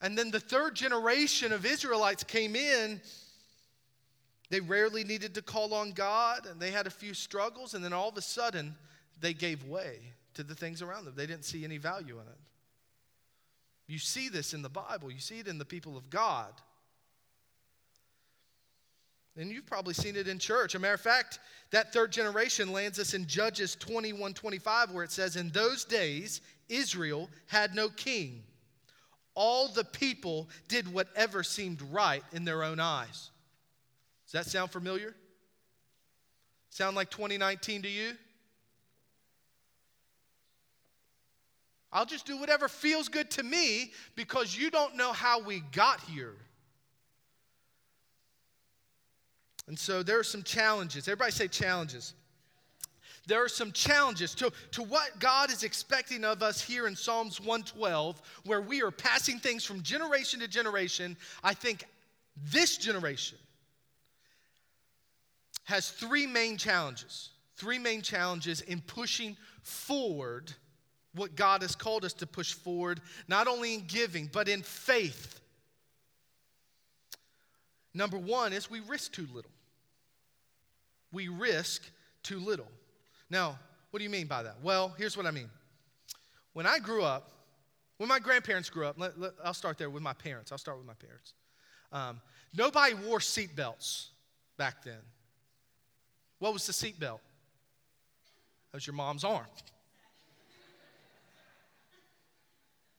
And 0.00 0.18
then 0.18 0.30
the 0.30 0.40
third 0.40 0.74
generation 0.74 1.52
of 1.52 1.64
Israelites 1.64 2.24
came 2.24 2.56
in. 2.56 3.00
They 4.50 4.60
rarely 4.60 5.04
needed 5.04 5.34
to 5.34 5.42
call 5.42 5.72
on 5.72 5.92
God, 5.92 6.46
and 6.46 6.60
they 6.60 6.70
had 6.70 6.86
a 6.86 6.90
few 6.90 7.14
struggles, 7.14 7.74
and 7.74 7.82
then 7.82 7.92
all 7.92 8.10
of 8.10 8.16
a 8.16 8.22
sudden, 8.22 8.74
they 9.20 9.32
gave 9.32 9.64
way 9.64 10.00
to 10.34 10.42
the 10.42 10.54
things 10.54 10.82
around 10.82 11.06
them. 11.06 11.14
They 11.16 11.26
didn't 11.26 11.44
see 11.44 11.64
any 11.64 11.78
value 11.78 12.16
in 12.16 12.26
it. 12.26 12.38
You 13.86 13.98
see 13.98 14.28
this 14.28 14.52
in 14.54 14.62
the 14.62 14.68
Bible, 14.68 15.10
you 15.10 15.20
see 15.20 15.38
it 15.38 15.48
in 15.48 15.58
the 15.58 15.64
people 15.64 15.96
of 15.96 16.10
God. 16.10 16.52
And 19.36 19.50
you've 19.50 19.66
probably 19.66 19.94
seen 19.94 20.16
it 20.16 20.28
in 20.28 20.38
church. 20.38 20.74
a 20.74 20.78
matter 20.78 20.94
of 20.94 21.00
fact, 21.00 21.40
that 21.70 21.92
third 21.92 22.12
generation 22.12 22.72
lands 22.72 22.98
us 23.00 23.14
in 23.14 23.26
Judges 23.26 23.74
21 23.74 24.32
25, 24.32 24.92
where 24.92 25.02
it 25.02 25.10
says, 25.10 25.36
In 25.36 25.50
those 25.50 25.84
days, 25.84 26.40
Israel 26.68 27.28
had 27.46 27.74
no 27.74 27.88
king. 27.88 28.44
All 29.34 29.66
the 29.66 29.84
people 29.84 30.48
did 30.68 30.92
whatever 30.92 31.42
seemed 31.42 31.82
right 31.90 32.22
in 32.32 32.44
their 32.44 32.62
own 32.62 32.78
eyes. 32.78 33.30
Does 34.26 34.32
that 34.32 34.46
sound 34.46 34.70
familiar? 34.70 35.14
Sound 36.70 36.94
like 36.94 37.10
2019 37.10 37.82
to 37.82 37.88
you? 37.88 38.12
I'll 41.92 42.06
just 42.06 42.26
do 42.26 42.36
whatever 42.36 42.68
feels 42.68 43.08
good 43.08 43.30
to 43.32 43.42
me 43.42 43.92
because 44.16 44.56
you 44.56 44.70
don't 44.70 44.96
know 44.96 45.12
how 45.12 45.40
we 45.40 45.60
got 45.72 46.00
here. 46.00 46.34
And 49.66 49.78
so 49.78 50.02
there 50.02 50.18
are 50.18 50.24
some 50.24 50.42
challenges. 50.42 51.08
Everybody 51.08 51.32
say 51.32 51.48
challenges. 51.48 52.14
There 53.26 53.42
are 53.42 53.48
some 53.48 53.72
challenges 53.72 54.34
to, 54.36 54.52
to 54.72 54.82
what 54.82 55.18
God 55.18 55.50
is 55.50 55.62
expecting 55.62 56.24
of 56.24 56.42
us 56.42 56.60
here 56.60 56.86
in 56.86 56.94
Psalms 56.94 57.40
112, 57.40 58.20
where 58.44 58.60
we 58.60 58.82
are 58.82 58.90
passing 58.90 59.38
things 59.38 59.64
from 59.64 59.82
generation 59.82 60.40
to 60.40 60.48
generation. 60.48 61.16
I 61.42 61.54
think 61.54 61.86
this 62.50 62.76
generation 62.76 63.38
has 65.64 65.90
three 65.90 66.26
main 66.26 66.58
challenges. 66.58 67.30
Three 67.56 67.78
main 67.78 68.02
challenges 68.02 68.60
in 68.60 68.82
pushing 68.82 69.36
forward 69.62 70.52
what 71.14 71.36
God 71.36 71.62
has 71.62 71.76
called 71.76 72.04
us 72.04 72.12
to 72.14 72.26
push 72.26 72.52
forward, 72.52 73.00
not 73.28 73.46
only 73.46 73.74
in 73.74 73.84
giving, 73.86 74.28
but 74.30 74.48
in 74.48 74.62
faith. 74.62 75.40
Number 77.94 78.18
one 78.18 78.52
is 78.52 78.68
we 78.68 78.80
risk 78.80 79.12
too 79.12 79.28
little 79.32 79.52
we 81.14 81.28
risk 81.28 81.82
too 82.22 82.38
little. 82.38 82.70
Now, 83.30 83.58
what 83.90 83.98
do 83.98 84.04
you 84.04 84.10
mean 84.10 84.26
by 84.26 84.42
that? 84.42 84.56
Well, 84.62 84.94
here's 84.98 85.16
what 85.16 85.24
I 85.24 85.30
mean. 85.30 85.48
When 86.52 86.66
I 86.66 86.78
grew 86.78 87.02
up, 87.02 87.30
when 87.98 88.08
my 88.08 88.18
grandparents 88.18 88.68
grew 88.68 88.86
up, 88.86 88.98
let, 88.98 89.18
let, 89.18 89.32
I'll 89.42 89.54
start 89.54 89.78
there 89.78 89.88
with 89.88 90.02
my 90.02 90.12
parents. 90.12 90.52
I'll 90.52 90.58
start 90.58 90.76
with 90.78 90.86
my 90.86 90.94
parents. 90.94 91.32
Um, 91.92 92.20
nobody 92.56 92.94
wore 92.94 93.20
seatbelts 93.20 94.08
back 94.58 94.82
then. 94.84 94.98
What 96.40 96.52
was 96.52 96.66
the 96.66 96.72
seatbelt? 96.72 97.20
That 98.70 98.74
was 98.74 98.86
your 98.86 98.94
mom's 98.94 99.24
arm. 99.24 99.46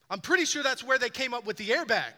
I'm 0.10 0.22
pretty 0.22 0.46
sure 0.46 0.64
that's 0.64 0.84
where 0.84 0.98
they 0.98 1.10
came 1.10 1.34
up 1.34 1.46
with 1.46 1.58
the 1.58 1.68
airbag. 1.68 2.14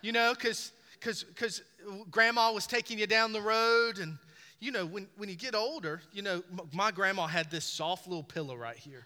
You 0.00 0.12
know, 0.12 0.34
because 0.34 0.72
because 0.98 1.62
grandma 2.10 2.52
was 2.52 2.66
taking 2.66 2.98
you 2.98 3.06
down 3.06 3.32
the 3.32 3.40
road 3.40 3.98
and 3.98 4.18
you 4.62 4.70
know, 4.70 4.86
when, 4.86 5.08
when 5.16 5.28
you 5.28 5.34
get 5.34 5.56
older, 5.56 6.00
you 6.12 6.22
know, 6.22 6.40
my 6.72 6.92
grandma 6.92 7.26
had 7.26 7.50
this 7.50 7.64
soft 7.64 8.06
little 8.06 8.22
pillow 8.22 8.54
right 8.54 8.76
here. 8.76 9.04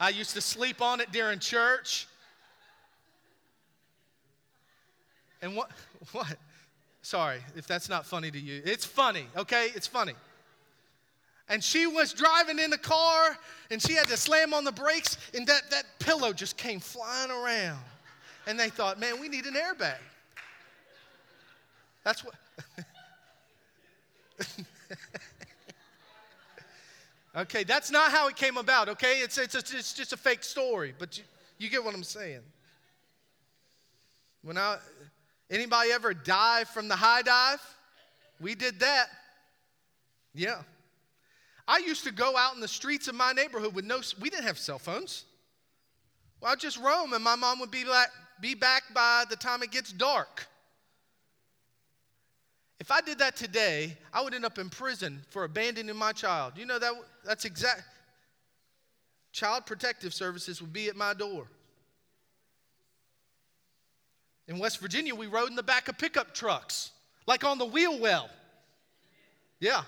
I 0.00 0.08
used 0.08 0.34
to 0.34 0.40
sleep 0.40 0.82
on 0.82 1.00
it 1.00 1.12
during 1.12 1.38
church. 1.38 2.08
And 5.40 5.54
what, 5.54 5.70
what? 6.12 6.36
Sorry 7.00 7.38
if 7.54 7.68
that's 7.68 7.88
not 7.88 8.06
funny 8.06 8.32
to 8.32 8.38
you. 8.38 8.60
It's 8.64 8.84
funny, 8.84 9.26
okay? 9.36 9.68
It's 9.76 9.86
funny. 9.86 10.14
And 11.48 11.62
she 11.62 11.86
was 11.86 12.12
driving 12.12 12.58
in 12.58 12.70
the 12.70 12.78
car 12.78 13.38
and 13.70 13.80
she 13.80 13.92
had 13.92 14.08
to 14.08 14.16
slam 14.16 14.52
on 14.52 14.64
the 14.64 14.72
brakes, 14.72 15.16
and 15.32 15.46
that, 15.46 15.62
that 15.70 15.84
pillow 16.00 16.32
just 16.32 16.56
came 16.56 16.80
flying 16.80 17.30
around. 17.30 17.78
And 18.48 18.58
they 18.58 18.68
thought, 18.68 18.98
man, 18.98 19.20
we 19.20 19.28
need 19.28 19.46
an 19.46 19.54
airbag. 19.54 19.94
That's 22.02 22.24
what. 22.24 22.34
okay, 27.36 27.64
that's 27.64 27.90
not 27.90 28.10
how 28.10 28.28
it 28.28 28.36
came 28.36 28.56
about, 28.56 28.88
okay? 28.90 29.20
It's, 29.20 29.38
it's, 29.38 29.54
it's 29.54 29.92
just 29.92 30.12
a 30.12 30.16
fake 30.16 30.44
story, 30.44 30.94
but 30.98 31.18
you, 31.18 31.24
you 31.58 31.70
get 31.70 31.84
what 31.84 31.94
I'm 31.94 32.02
saying. 32.02 32.40
When 34.42 34.58
I, 34.58 34.78
anybody 35.50 35.92
ever 35.92 36.14
dive 36.14 36.68
from 36.68 36.88
the 36.88 36.96
high 36.96 37.22
dive? 37.22 37.60
We 38.40 38.54
did 38.54 38.80
that. 38.80 39.06
Yeah. 40.34 40.62
I 41.68 41.78
used 41.78 42.04
to 42.04 42.12
go 42.12 42.36
out 42.36 42.54
in 42.54 42.60
the 42.60 42.68
streets 42.68 43.06
of 43.06 43.14
my 43.14 43.32
neighborhood 43.32 43.74
with 43.74 43.84
no, 43.84 44.00
we 44.20 44.30
didn't 44.30 44.46
have 44.46 44.58
cell 44.58 44.78
phones. 44.78 45.24
Well, 46.40 46.50
I'd 46.50 46.58
just 46.58 46.78
roam 46.78 47.12
and 47.12 47.22
my 47.22 47.36
mom 47.36 47.60
would 47.60 47.70
be, 47.70 47.84
back, 47.84 48.08
be 48.40 48.54
back 48.54 48.82
by 48.92 49.24
the 49.30 49.36
time 49.36 49.62
it 49.62 49.70
gets 49.70 49.92
dark. 49.92 50.48
If 52.82 52.90
I 52.90 53.00
did 53.00 53.20
that 53.20 53.36
today, 53.36 53.96
I 54.12 54.24
would 54.24 54.34
end 54.34 54.44
up 54.44 54.58
in 54.58 54.68
prison 54.68 55.22
for 55.30 55.44
abandoning 55.44 55.94
my 55.94 56.10
child. 56.10 56.54
You 56.56 56.66
know 56.66 56.80
that 56.80 56.92
that's 57.24 57.44
exact 57.44 57.84
Child 59.30 59.66
Protective 59.66 60.12
Services 60.12 60.60
would 60.60 60.72
be 60.72 60.88
at 60.88 60.96
my 60.96 61.14
door. 61.14 61.46
In 64.48 64.58
West 64.58 64.80
Virginia, 64.80 65.14
we 65.14 65.28
rode 65.28 65.48
in 65.48 65.54
the 65.54 65.62
back 65.62 65.86
of 65.86 65.96
pickup 65.96 66.34
trucks, 66.34 66.90
like 67.28 67.44
on 67.44 67.56
the 67.56 67.66
wheel 67.66 68.00
well. 68.00 68.28
Yeah. 69.60 69.82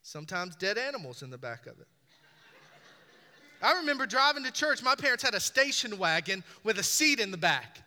Sometimes 0.00 0.56
dead 0.56 0.78
animals 0.78 1.22
in 1.22 1.28
the 1.28 1.36
back 1.36 1.66
of 1.66 1.78
it. 1.78 1.88
I 3.60 3.74
remember 3.74 4.06
driving 4.06 4.42
to 4.44 4.50
church. 4.50 4.82
My 4.82 4.94
parents 4.94 5.22
had 5.22 5.34
a 5.34 5.40
station 5.40 5.98
wagon 5.98 6.42
with 6.64 6.78
a 6.78 6.82
seat 6.82 7.20
in 7.20 7.30
the 7.30 7.36
back. 7.36 7.82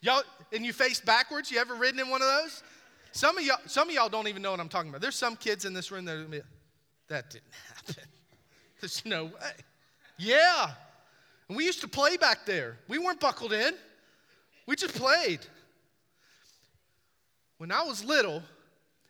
Y'all, 0.00 0.22
and 0.52 0.64
you 0.64 0.72
face 0.72 1.00
backwards? 1.00 1.50
You 1.50 1.58
ever 1.58 1.74
ridden 1.74 2.00
in 2.00 2.08
one 2.08 2.22
of 2.22 2.28
those? 2.28 2.62
Some 3.12 3.38
of 3.38 3.44
y'all, 3.44 3.58
some 3.66 3.88
of 3.88 3.94
y'all 3.94 4.08
don't 4.08 4.28
even 4.28 4.42
know 4.42 4.50
what 4.50 4.60
I'm 4.60 4.68
talking 4.68 4.90
about. 4.90 5.00
There's 5.00 5.16
some 5.16 5.36
kids 5.36 5.64
in 5.64 5.72
this 5.72 5.90
room 5.90 6.04
that 6.04 6.42
that 7.08 7.30
didn't 7.30 7.44
happen. 7.74 8.04
There's 8.80 9.04
no 9.06 9.26
way. 9.26 9.52
Yeah. 10.18 10.70
And 11.48 11.56
we 11.56 11.64
used 11.64 11.80
to 11.80 11.88
play 11.88 12.16
back 12.16 12.44
there. 12.44 12.76
We 12.88 12.98
weren't 12.98 13.20
buckled 13.20 13.52
in. 13.52 13.74
We 14.66 14.76
just 14.76 14.94
played. 14.94 15.40
When 17.58 17.72
I 17.72 17.82
was 17.82 18.04
little, 18.04 18.42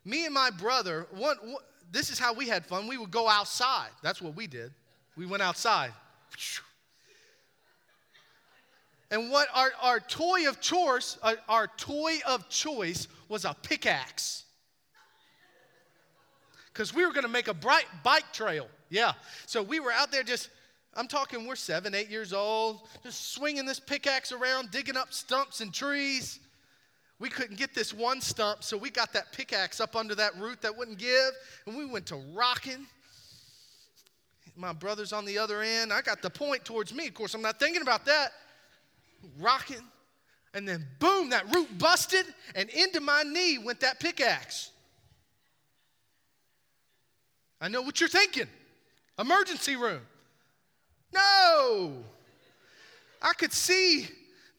me 0.04 0.24
and 0.24 0.34
my 0.34 0.50
brother, 0.50 1.06
one, 1.10 1.36
one, 1.42 1.62
this 1.90 2.10
is 2.10 2.18
how 2.18 2.32
we 2.32 2.46
had 2.46 2.64
fun. 2.66 2.86
We 2.86 2.98
would 2.98 3.10
go 3.10 3.28
outside. 3.28 3.90
That's 4.02 4.20
what 4.20 4.36
we 4.36 4.46
did. 4.46 4.72
We 5.16 5.26
went 5.26 5.42
outside. 5.42 5.92
And 9.10 9.30
what 9.30 9.48
our, 9.54 9.70
our 9.80 10.00
toy 10.00 10.48
of 10.48 10.60
choice, 10.60 11.16
our, 11.22 11.36
our 11.48 11.66
toy 11.76 12.18
of 12.26 12.48
choice 12.48 13.08
was 13.28 13.44
a 13.44 13.54
pickaxe. 13.62 14.44
Because 16.72 16.92
we 16.92 17.06
were 17.06 17.12
going 17.12 17.24
to 17.24 17.30
make 17.30 17.48
a 17.48 17.54
bright 17.54 17.86
bike 18.02 18.32
trail. 18.32 18.68
Yeah. 18.90 19.12
So 19.46 19.62
we 19.62 19.80
were 19.80 19.92
out 19.92 20.10
there 20.10 20.22
just, 20.22 20.50
I'm 20.94 21.08
talking, 21.08 21.46
we're 21.46 21.56
seven, 21.56 21.94
eight 21.94 22.10
years 22.10 22.32
old, 22.32 22.80
just 23.02 23.32
swinging 23.32 23.64
this 23.64 23.80
pickaxe 23.80 24.32
around, 24.32 24.70
digging 24.70 24.96
up 24.96 25.12
stumps 25.12 25.60
and 25.60 25.72
trees. 25.72 26.40
We 27.18 27.30
couldn't 27.30 27.56
get 27.56 27.74
this 27.74 27.94
one 27.94 28.20
stump, 28.20 28.62
so 28.62 28.76
we 28.76 28.90
got 28.90 29.12
that 29.14 29.32
pickaxe 29.32 29.80
up 29.80 29.96
under 29.96 30.14
that 30.16 30.36
root 30.38 30.60
that 30.60 30.76
wouldn't 30.76 30.98
give, 30.98 31.30
and 31.66 31.76
we 31.76 31.86
went 31.86 32.06
to 32.06 32.16
rocking. 32.34 32.86
My 34.54 34.72
brother's 34.72 35.12
on 35.12 35.24
the 35.24 35.38
other 35.38 35.62
end. 35.62 35.92
I 35.92 36.02
got 36.02 36.20
the 36.20 36.30
point 36.30 36.64
towards 36.64 36.92
me. 36.92 37.06
Of 37.06 37.14
course, 37.14 37.34
I'm 37.34 37.42
not 37.42 37.58
thinking 37.58 37.82
about 37.82 38.04
that. 38.06 38.32
Rocking. 39.38 39.82
And 40.54 40.66
then, 40.66 40.86
boom, 40.98 41.30
that 41.30 41.54
root 41.54 41.78
busted, 41.78 42.24
and 42.54 42.70
into 42.70 43.00
my 43.00 43.22
knee 43.22 43.58
went 43.58 43.80
that 43.80 44.00
pickaxe. 44.00 44.70
I 47.60 47.68
know 47.68 47.82
what 47.82 48.00
you're 48.00 48.08
thinking 48.08 48.48
emergency 49.18 49.76
room. 49.76 50.00
No. 51.12 52.04
I 53.22 53.32
could 53.32 53.52
see 53.52 54.08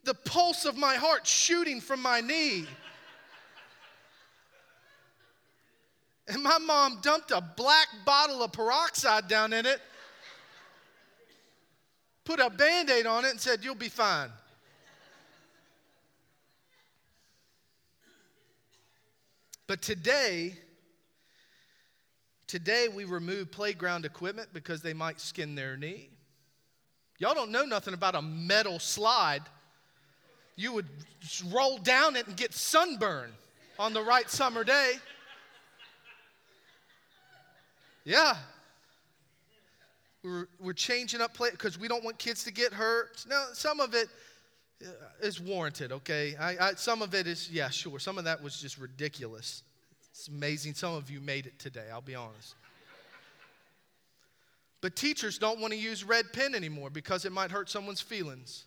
the 0.04 0.14
pulse 0.14 0.66
of 0.66 0.78
my 0.78 0.96
heart 0.96 1.28
shooting 1.28 1.80
from 1.80 2.02
my 2.02 2.22
knee. 2.22 2.66
And 6.28 6.44
my 6.44 6.58
mom 6.58 7.00
dumped 7.02 7.32
a 7.32 7.42
black 7.42 7.88
bottle 8.06 8.44
of 8.44 8.52
peroxide 8.52 9.28
down 9.28 9.54
in 9.54 9.66
it, 9.66 9.80
put 12.26 12.40
a 12.40 12.50
band 12.50 12.90
aid 12.90 13.06
on 13.06 13.24
it, 13.24 13.32
and 13.32 13.40
said, 13.40 13.64
You'll 13.64 13.76
be 13.76 13.90
fine. 13.90 14.30
But 19.68 19.82
today, 19.82 20.56
today 22.48 22.88
we 22.88 23.04
remove 23.04 23.52
playground 23.52 24.06
equipment 24.06 24.50
because 24.54 24.82
they 24.82 24.94
might 24.94 25.20
skin 25.20 25.56
their 25.56 25.78
knee. 25.78 26.10
Y'all 27.20 27.34
don't 27.34 27.52
know 27.52 27.66
nothing 27.66 27.94
about 27.94 28.16
a 28.16 28.22
metal 28.22 28.80
slide 28.80 29.44
you 30.58 30.74
would 30.74 30.88
roll 31.52 31.78
down 31.78 32.16
it 32.18 32.28
and 32.28 32.36
get 32.36 32.54
sunburn 32.54 33.32
on 33.80 33.94
the 33.94 34.02
right 34.02 34.30
summer 34.30 34.64
day. 34.64 34.94
Yeah. 38.04 38.36
We're, 40.24 40.48
we're 40.60 40.74
changing 40.74 41.22
up 41.22 41.36
play 41.36 41.52
because 41.52 41.80
we 41.80 41.88
don't 41.88 42.04
want 42.04 42.18
kids 42.18 42.44
to 42.46 42.52
get 42.52 42.74
hurt. 42.74 43.24
Now, 43.30 43.46
some 43.54 43.80
of 43.80 43.94
it 43.94 44.08
uh, 44.84 44.90
is 45.22 45.40
warranted, 45.40 45.92
okay? 45.92 46.36
I, 46.40 46.70
I, 46.70 46.74
some 46.76 47.02
of 47.02 47.14
it 47.14 47.28
is, 47.28 47.50
yeah, 47.52 47.70
sure. 47.70 48.00
Some 48.00 48.18
of 48.18 48.26
that 48.26 48.42
was 48.42 48.60
just 48.60 48.78
ridiculous. 48.78 49.64
It's 50.12 50.28
amazing. 50.28 50.74
Some 50.74 50.94
of 50.94 51.10
you 51.10 51.20
made 51.20 51.46
it 51.46 51.58
today, 51.60 51.86
I'll 51.92 52.02
be 52.02 52.16
honest. 52.16 52.56
But 54.82 54.96
teachers 54.96 55.40
don't 55.40 55.60
want 55.60 55.74
to 55.74 55.80
use 55.80 56.04
red 56.04 56.32
pen 56.34 56.54
anymore 56.54 56.90
because 56.90 57.26
it 57.26 57.32
might 57.32 57.52
hurt 57.52 57.70
someone's 57.70 58.02
feelings. 58.02 58.66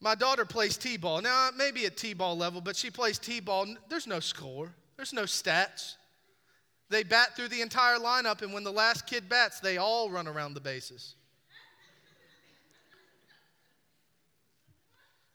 My 0.00 0.14
daughter 0.14 0.44
plays 0.44 0.76
T 0.76 0.96
ball. 0.96 1.20
Now, 1.20 1.50
maybe 1.56 1.84
at 1.84 1.96
T 1.96 2.14
ball 2.14 2.36
level, 2.36 2.60
but 2.60 2.76
she 2.76 2.90
plays 2.90 3.18
T 3.18 3.40
ball. 3.40 3.66
There's 3.88 4.06
no 4.06 4.20
score, 4.20 4.72
there's 4.96 5.12
no 5.12 5.24
stats. 5.24 5.96
They 6.88 7.04
bat 7.04 7.36
through 7.36 7.48
the 7.48 7.60
entire 7.60 7.98
lineup, 7.98 8.42
and 8.42 8.52
when 8.52 8.64
the 8.64 8.72
last 8.72 9.06
kid 9.06 9.28
bats, 9.28 9.60
they 9.60 9.76
all 9.76 10.10
run 10.10 10.26
around 10.26 10.54
the 10.54 10.60
bases. 10.60 11.14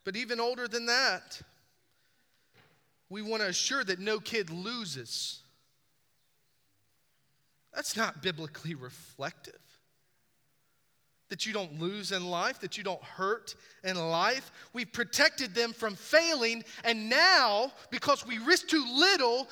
But 0.05 0.15
even 0.15 0.39
older 0.39 0.67
than 0.69 0.85
that, 0.85 1.41
we 3.09 3.21
want 3.21 3.41
to 3.41 3.49
assure 3.49 3.83
that 3.83 3.99
no 3.99 4.19
kid 4.19 4.49
loses. 4.49 5.41
That's 7.73 7.97
not 7.97 8.21
biblically 8.21 8.75
reflective 8.75 9.59
that 11.29 11.45
you 11.45 11.53
don't 11.53 11.81
lose 11.81 12.11
in 12.11 12.25
life, 12.25 12.59
that 12.59 12.77
you 12.77 12.83
don't 12.83 13.03
hurt 13.03 13.55
in 13.83 13.95
life. 13.97 14.51
We've 14.73 14.91
protected 14.91 15.55
them 15.55 15.73
from 15.73 15.95
failing, 15.95 16.63
and 16.83 17.09
now, 17.09 17.71
because 17.89 18.25
we 18.25 18.37
risk 18.37 18.67
too 18.67 18.85
little, 18.93 19.49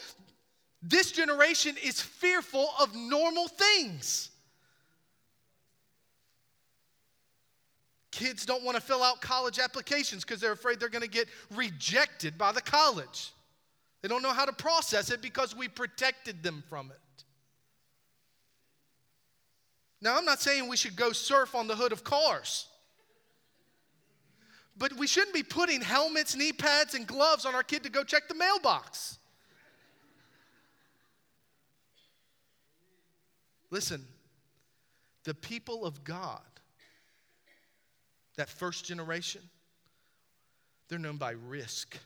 this 0.82 1.12
generation 1.12 1.76
is 1.84 2.00
fearful 2.00 2.70
of 2.80 2.96
normal 2.96 3.48
things. 3.48 4.30
Kids 8.14 8.46
don't 8.46 8.64
want 8.64 8.76
to 8.76 8.82
fill 8.82 9.02
out 9.02 9.22
college 9.22 9.58
applications 9.58 10.24
because 10.24 10.40
they're 10.40 10.52
afraid 10.52 10.80
they're 10.80 10.88
going 10.88 11.02
to 11.02 11.10
get 11.10 11.28
rejected 11.56 12.38
by 12.38 12.52
the 12.52 12.62
college. 12.62 13.32
They 14.04 14.08
don't 14.08 14.22
know 14.22 14.34
how 14.34 14.46
to 14.46 14.54
process 14.54 15.10
it 15.10 15.20
because 15.20 15.56
we 15.56 15.68
protected 15.68 16.44
them 16.44 16.64
from 16.70 16.92
it. 16.92 17.24
Now, 20.00 20.16
I'm 20.16 20.26
not 20.26 20.40
saying 20.40 20.70
we 20.70 20.78
should 20.78 20.96
go 20.96 21.12
surf 21.12 21.56
on 21.56 21.66
the 21.68 21.76
hood 21.76 21.92
of 21.92 22.04
cars. 22.04 22.68
But 24.78 24.94
we 24.94 25.08
shouldn't 25.08 25.34
be 25.34 25.42
putting 25.42 25.82
helmets, 25.82 26.36
knee 26.36 26.54
pads, 26.54 26.94
and 26.94 27.08
gloves 27.08 27.48
on 27.48 27.56
our 27.56 27.64
kid 27.64 27.82
to 27.82 27.90
go 27.90 28.04
check 28.04 28.28
the 28.28 28.36
mailbox. 28.36 29.18
Listen, 33.72 34.06
the 35.24 35.34
people 35.34 35.84
of 35.84 36.04
God, 36.04 36.42
that 38.36 38.50
first 38.50 38.86
generation, 38.86 39.42
they're 40.88 41.00
known 41.00 41.18
by 41.18 41.32
risk, 41.48 41.98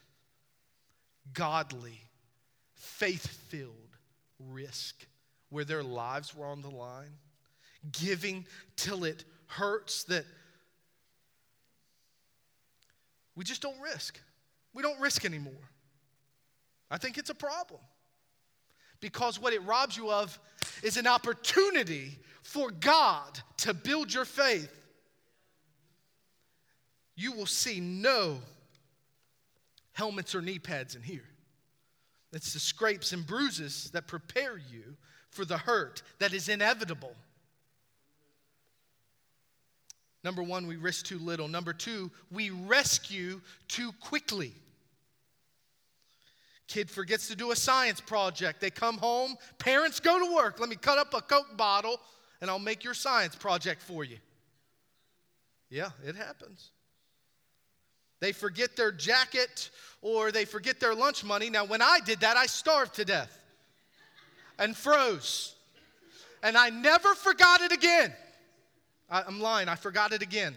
godly, 1.32 2.00
faith 2.74 3.26
filled 3.48 3.96
risk, 4.38 5.06
where 5.50 5.64
their 5.64 5.82
lives 5.82 6.34
were 6.34 6.46
on 6.46 6.62
the 6.62 6.70
line 6.70 7.12
giving 7.92 8.46
till 8.76 9.04
it 9.04 9.24
hurts 9.46 10.04
that 10.04 10.24
we 13.34 13.44
just 13.44 13.62
don't 13.62 13.80
risk. 13.80 14.20
We 14.74 14.82
don't 14.82 14.98
risk 15.00 15.24
anymore. 15.24 15.70
I 16.90 16.98
think 16.98 17.18
it's 17.18 17.30
a 17.30 17.34
problem 17.34 17.80
because 19.00 19.40
what 19.40 19.52
it 19.52 19.62
robs 19.64 19.96
you 19.96 20.10
of 20.10 20.38
is 20.82 20.96
an 20.96 21.06
opportunity 21.06 22.18
for 22.42 22.70
God 22.70 23.40
to 23.58 23.74
build 23.74 24.12
your 24.12 24.24
faith. 24.24 24.72
You 27.18 27.32
will 27.32 27.46
see 27.46 27.80
no 27.80 28.38
helmets 29.92 30.36
or 30.36 30.40
knee 30.40 30.60
pads 30.60 30.94
in 30.94 31.02
here. 31.02 31.24
It's 32.32 32.52
the 32.52 32.60
scrapes 32.60 33.12
and 33.12 33.26
bruises 33.26 33.90
that 33.90 34.06
prepare 34.06 34.56
you 34.56 34.94
for 35.30 35.44
the 35.44 35.58
hurt 35.58 36.02
that 36.20 36.32
is 36.32 36.48
inevitable. 36.48 37.12
Number 40.22 40.44
one, 40.44 40.68
we 40.68 40.76
risk 40.76 41.06
too 41.06 41.18
little. 41.18 41.48
Number 41.48 41.72
two, 41.72 42.12
we 42.30 42.50
rescue 42.50 43.40
too 43.66 43.90
quickly. 44.00 44.52
Kid 46.68 46.88
forgets 46.88 47.26
to 47.28 47.34
do 47.34 47.50
a 47.50 47.56
science 47.56 48.00
project. 48.00 48.60
They 48.60 48.70
come 48.70 48.96
home, 48.96 49.34
parents 49.58 49.98
go 49.98 50.24
to 50.24 50.36
work. 50.36 50.60
Let 50.60 50.68
me 50.68 50.76
cut 50.76 50.98
up 50.98 51.14
a 51.14 51.20
Coke 51.20 51.56
bottle 51.56 52.00
and 52.40 52.48
I'll 52.48 52.60
make 52.60 52.84
your 52.84 52.94
science 52.94 53.34
project 53.34 53.82
for 53.82 54.04
you. 54.04 54.18
Yeah, 55.68 55.90
it 56.04 56.14
happens. 56.14 56.70
They 58.20 58.32
forget 58.32 58.76
their 58.76 58.92
jacket 58.92 59.70
or 60.02 60.32
they 60.32 60.44
forget 60.44 60.80
their 60.80 60.94
lunch 60.94 61.24
money. 61.24 61.50
Now, 61.50 61.64
when 61.64 61.82
I 61.82 62.00
did 62.04 62.20
that, 62.20 62.36
I 62.36 62.46
starved 62.46 62.94
to 62.94 63.04
death 63.04 63.38
and 64.58 64.76
froze. 64.76 65.54
And 66.42 66.56
I 66.56 66.70
never 66.70 67.14
forgot 67.14 67.60
it 67.60 67.72
again. 67.72 68.12
I, 69.10 69.22
am 69.26 69.40
lying, 69.40 69.68
I 69.68 69.74
forgot 69.74 70.12
it 70.12 70.22
again. 70.22 70.54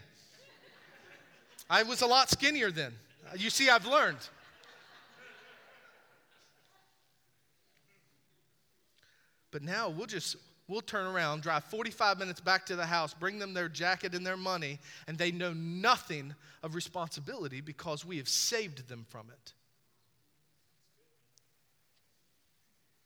I 1.69 1.84
was 1.84 2.02
a 2.02 2.08
lot 2.08 2.30
skinnier 2.30 2.69
then. 2.69 2.93
You 3.38 3.50
see, 3.50 3.69
I've 3.69 3.86
learned. 3.86 4.17
But 9.52 9.63
now 9.63 9.89
we'll 9.89 10.08
just 10.08 10.38
we'll 10.67 10.82
turn 10.82 11.06
around, 11.06 11.41
drive 11.43 11.65
45 11.65 12.19
minutes 12.19 12.39
back 12.39 12.65
to 12.67 12.76
the 12.76 12.86
house, 12.86 13.13
bring 13.13 13.39
them 13.39 13.54
their 13.54 13.69
jacket 13.69 14.15
and 14.15 14.26
their 14.26 14.38
money, 14.38 14.80
and 15.08 15.17
they 15.17 15.32
know 15.32 15.54
nothing 15.54 16.34
of 16.63 16.76
responsibility 16.76 17.62
because 17.62 18.06
we 18.06 18.17
have 18.17 18.30
saved 18.30 18.88
them 18.88 19.06
from 19.10 19.30
it. 19.30 19.54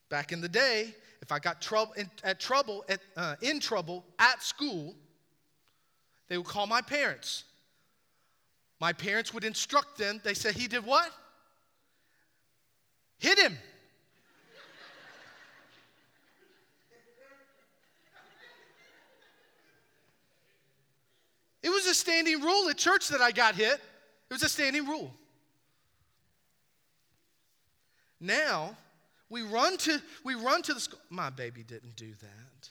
Back 0.10 0.32
in 0.32 0.42
the 0.42 0.50
day, 0.50 0.94
if 1.22 1.32
I 1.32 1.40
got 1.40 1.62
trouble 1.62 1.94
in, 1.94 2.10
at 2.24 2.40
trouble 2.40 2.86
at, 2.88 3.00
uh, 3.18 3.36
in 3.42 3.60
trouble 3.60 4.06
at 4.20 4.44
school, 4.44 4.96
they 6.28 6.38
would 6.38 6.48
call 6.48 6.68
my 6.68 6.82
parents. 6.82 7.44
My 8.80 8.94
parents 8.94 9.34
would 9.34 9.44
instruct 9.44 9.98
them. 9.98 10.22
They 10.24 10.34
said, 10.34 10.56
"He 10.56 10.68
did 10.68 10.86
what? 10.86 11.12
Hit 13.18 13.40
him." 13.40 13.58
It 21.64 21.70
was 21.70 21.85
standing 21.96 22.42
rule 22.42 22.70
at 22.70 22.78
church 22.78 23.08
that 23.10 23.22
I 23.22 23.32
got 23.32 23.56
hit. 23.56 23.80
It 24.30 24.34
was 24.34 24.44
a 24.44 24.50
standing 24.50 24.86
rule. 24.86 25.14
Now, 28.20 28.76
we 29.30 29.42
run 29.42 29.78
to 29.78 30.02
we 30.24 30.36
run 30.36 30.62
to 30.64 30.74
the 30.74 30.80
school. 30.80 31.00
My 31.10 31.30
baby 31.30 31.64
didn't 31.64 31.96
do 31.96 32.12
that. 32.12 32.70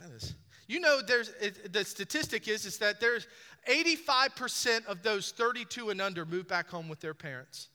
That 0.00 0.14
is 0.14 0.34
you 0.66 0.80
know 0.80 1.00
there's 1.06 1.28
it, 1.40 1.72
the 1.72 1.84
statistic 1.84 2.48
is 2.48 2.64
is 2.64 2.78
that 2.78 3.00
there's 3.00 3.26
85% 3.68 4.86
of 4.86 5.02
those 5.02 5.30
32 5.32 5.90
and 5.90 6.00
under 6.00 6.26
move 6.26 6.48
back 6.48 6.68
home 6.68 6.88
with 6.88 7.00
their 7.00 7.14
parents 7.14 7.68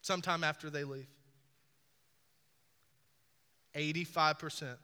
sometime 0.00 0.42
after 0.42 0.70
they 0.70 0.84
leave. 0.84 1.06
85%. 3.74 4.76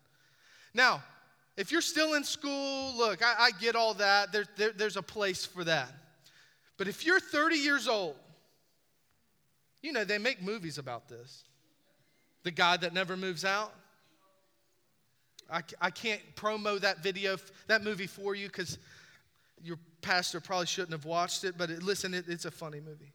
Now, 0.74 1.02
if 1.59 1.73
you're 1.73 1.81
still 1.81 2.14
in 2.14 2.23
school, 2.23 2.97
look, 2.97 3.21
I, 3.21 3.47
I 3.47 3.51
get 3.51 3.75
all 3.75 3.92
that. 3.94 4.31
There, 4.31 4.44
there, 4.57 4.71
there's 4.71 4.97
a 4.97 5.03
place 5.03 5.44
for 5.44 5.64
that. 5.64 5.92
But 6.77 6.87
if 6.87 7.05
you're 7.05 7.18
30 7.18 7.57
years 7.57 7.88
old, 7.88 8.14
you 9.83 9.92
know, 9.92 10.05
they 10.05 10.18
make 10.18 10.40
movies 10.40 10.79
about 10.79 11.09
this. 11.09 11.42
The 12.44 12.53
guy 12.53 12.77
that 12.77 12.94
never 12.94 13.16
moves 13.16 13.44
out. 13.44 13.75
I, 15.51 15.62
I 15.81 15.90
can't 15.90 16.21
promo 16.37 16.79
that 16.81 17.03
video, 17.03 17.37
that 17.66 17.83
movie 17.83 18.07
for 18.07 18.37
you 18.37 18.47
because 18.47 18.79
your 19.61 19.79
pastor 20.01 20.40
probably 20.40 20.66
shouldn't 20.66 20.92
have 20.92 21.07
watched 21.07 21.42
it, 21.42 21.59
but 21.59 21.71
it, 21.71 21.83
listen, 21.83 22.14
it, 22.14 22.27
it's 22.29 22.44
a 22.44 22.53
funny 22.53 22.79
movie. 22.79 23.12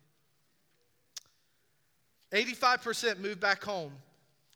85% 2.33 3.19
move 3.19 3.39
back 3.39 3.63
home 3.63 3.93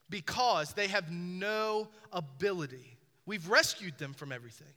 because 0.09 0.73
they 0.73 0.87
have 0.87 1.09
no 1.09 1.87
ability 2.11 2.96
We've 3.27 3.47
rescued 3.47 3.97
them 3.99 4.13
from 4.13 4.31
everything. 4.31 4.73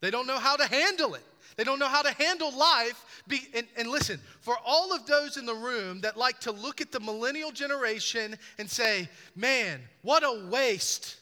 They 0.00 0.10
don't 0.10 0.26
know 0.26 0.38
how 0.38 0.56
to 0.56 0.66
handle 0.66 1.14
it. 1.14 1.22
They 1.56 1.64
don't 1.64 1.78
know 1.78 1.88
how 1.88 2.02
to 2.02 2.10
handle 2.10 2.56
life. 2.56 3.22
Be, 3.28 3.40
and, 3.54 3.66
and, 3.76 3.88
listen, 3.88 4.20
for 4.40 4.56
all 4.64 4.94
of 4.94 5.06
those 5.06 5.36
in 5.36 5.46
the 5.46 5.54
room 5.54 6.00
that 6.00 6.16
like 6.16 6.40
to 6.40 6.52
look 6.52 6.80
at 6.80 6.92
the 6.92 7.00
millennial 7.00 7.52
generation 7.52 8.36
and 8.58 8.68
say, 8.68 9.08
man, 9.34 9.80
what 10.02 10.22
a 10.22 10.48
waste. 10.50 11.16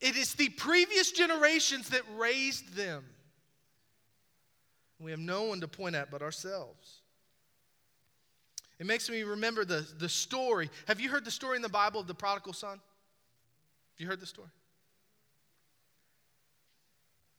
It 0.00 0.16
is 0.16 0.34
the 0.34 0.48
previous 0.50 1.12
generations 1.12 1.90
that 1.90 2.02
raised 2.16 2.74
them. 2.74 3.04
We 4.98 5.10
have 5.10 5.20
no 5.20 5.44
one 5.44 5.60
to 5.60 5.68
point 5.68 5.96
at 5.96 6.10
but 6.10 6.22
ourselves. 6.22 7.00
It 8.78 8.86
makes 8.86 9.08
me 9.10 9.22
remember 9.22 9.64
the, 9.64 9.86
the 9.98 10.08
story. 10.08 10.70
Have 10.86 11.00
you 11.00 11.08
heard 11.08 11.24
the 11.24 11.30
story 11.30 11.56
in 11.56 11.62
the 11.62 11.68
Bible 11.68 12.00
of 12.00 12.06
the 12.06 12.14
prodigal 12.14 12.52
son? 12.52 12.80
You 13.98 14.06
heard 14.06 14.20
the 14.20 14.26
story? 14.26 14.48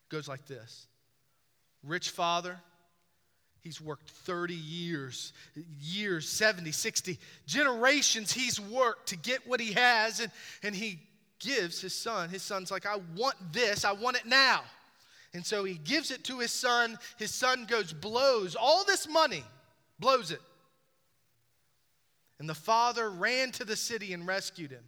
It 0.08 0.14
goes 0.14 0.28
like 0.28 0.46
this 0.46 0.86
Rich 1.82 2.10
father, 2.10 2.58
he's 3.60 3.80
worked 3.80 4.08
30 4.10 4.54
years, 4.54 5.32
years, 5.80 6.28
70, 6.28 6.72
60, 6.72 7.18
generations 7.46 8.32
he's 8.32 8.60
worked 8.60 9.08
to 9.08 9.16
get 9.16 9.46
what 9.46 9.60
he 9.60 9.72
has, 9.72 10.20
and, 10.20 10.30
and 10.62 10.74
he 10.74 11.00
gives 11.40 11.80
his 11.80 11.94
son. 11.94 12.28
His 12.28 12.42
son's 12.42 12.70
like, 12.70 12.86
I 12.86 12.98
want 13.16 13.36
this, 13.52 13.84
I 13.84 13.92
want 13.92 14.16
it 14.16 14.26
now. 14.26 14.62
And 15.34 15.44
so 15.44 15.64
he 15.64 15.74
gives 15.74 16.10
it 16.12 16.24
to 16.24 16.38
his 16.38 16.52
son. 16.52 16.96
His 17.18 17.34
son 17.34 17.66
goes, 17.68 17.92
blows 17.92 18.54
all 18.54 18.84
this 18.84 19.08
money, 19.08 19.44
blows 19.98 20.30
it. 20.30 20.40
And 22.38 22.48
the 22.48 22.54
father 22.54 23.10
ran 23.10 23.50
to 23.52 23.64
the 23.64 23.76
city 23.76 24.12
and 24.12 24.26
rescued 24.26 24.70
him. 24.70 24.84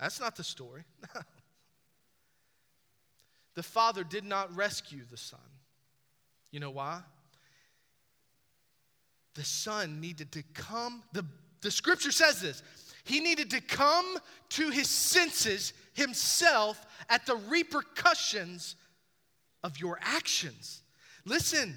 That's 0.00 0.18
not 0.18 0.34
the 0.34 0.44
story. 0.44 0.82
the 3.54 3.62
father 3.62 4.02
did 4.02 4.24
not 4.24 4.54
rescue 4.56 5.02
the 5.10 5.18
son. 5.18 5.38
You 6.50 6.60
know 6.60 6.70
why? 6.70 7.02
The 9.34 9.44
son 9.44 10.00
needed 10.00 10.32
to 10.32 10.42
come, 10.54 11.02
the, 11.12 11.24
the 11.60 11.70
scripture 11.70 12.10
says 12.10 12.40
this. 12.40 12.62
He 13.04 13.20
needed 13.20 13.50
to 13.50 13.60
come 13.60 14.16
to 14.50 14.70
his 14.70 14.88
senses 14.88 15.72
himself 15.92 16.84
at 17.08 17.26
the 17.26 17.36
repercussions 17.36 18.76
of 19.62 19.78
your 19.78 19.98
actions. 20.00 20.82
Listen, 21.24 21.76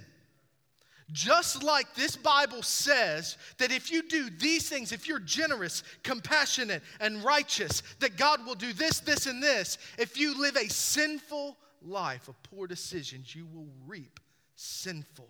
just 1.12 1.63
like 1.63 1.94
this 1.96 2.16
Bible 2.16 2.63
says 2.63 3.38
that 3.58 3.72
if 3.72 3.92
you 3.92 4.08
do 4.08 4.30
these 4.30 4.70
things, 4.70 4.92
if 4.92 5.08
you're 5.08 5.20
generous, 5.20 5.84
compassionate, 6.04 6.82
and 7.00 7.24
righteous, 7.24 7.84
that 8.00 8.18
God 8.18 8.46
will 8.46 8.56
do 8.56 8.74
this, 8.74 9.00
this, 9.00 9.26
and 9.26 9.42
this. 9.42 9.78
If 9.98 10.18
you 10.18 10.39
live 10.39 10.56
a 10.56 10.70
sinful 10.70 11.58
life 11.82 12.28
of 12.28 12.42
poor 12.44 12.68
decisions, 12.68 13.36
you 13.36 13.46
will 13.54 13.68
reap 13.86 14.20
sinful, 14.56 15.30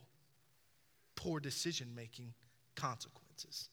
poor 1.16 1.40
decision 1.40 1.88
making 1.96 2.34
consequences. 2.76 3.70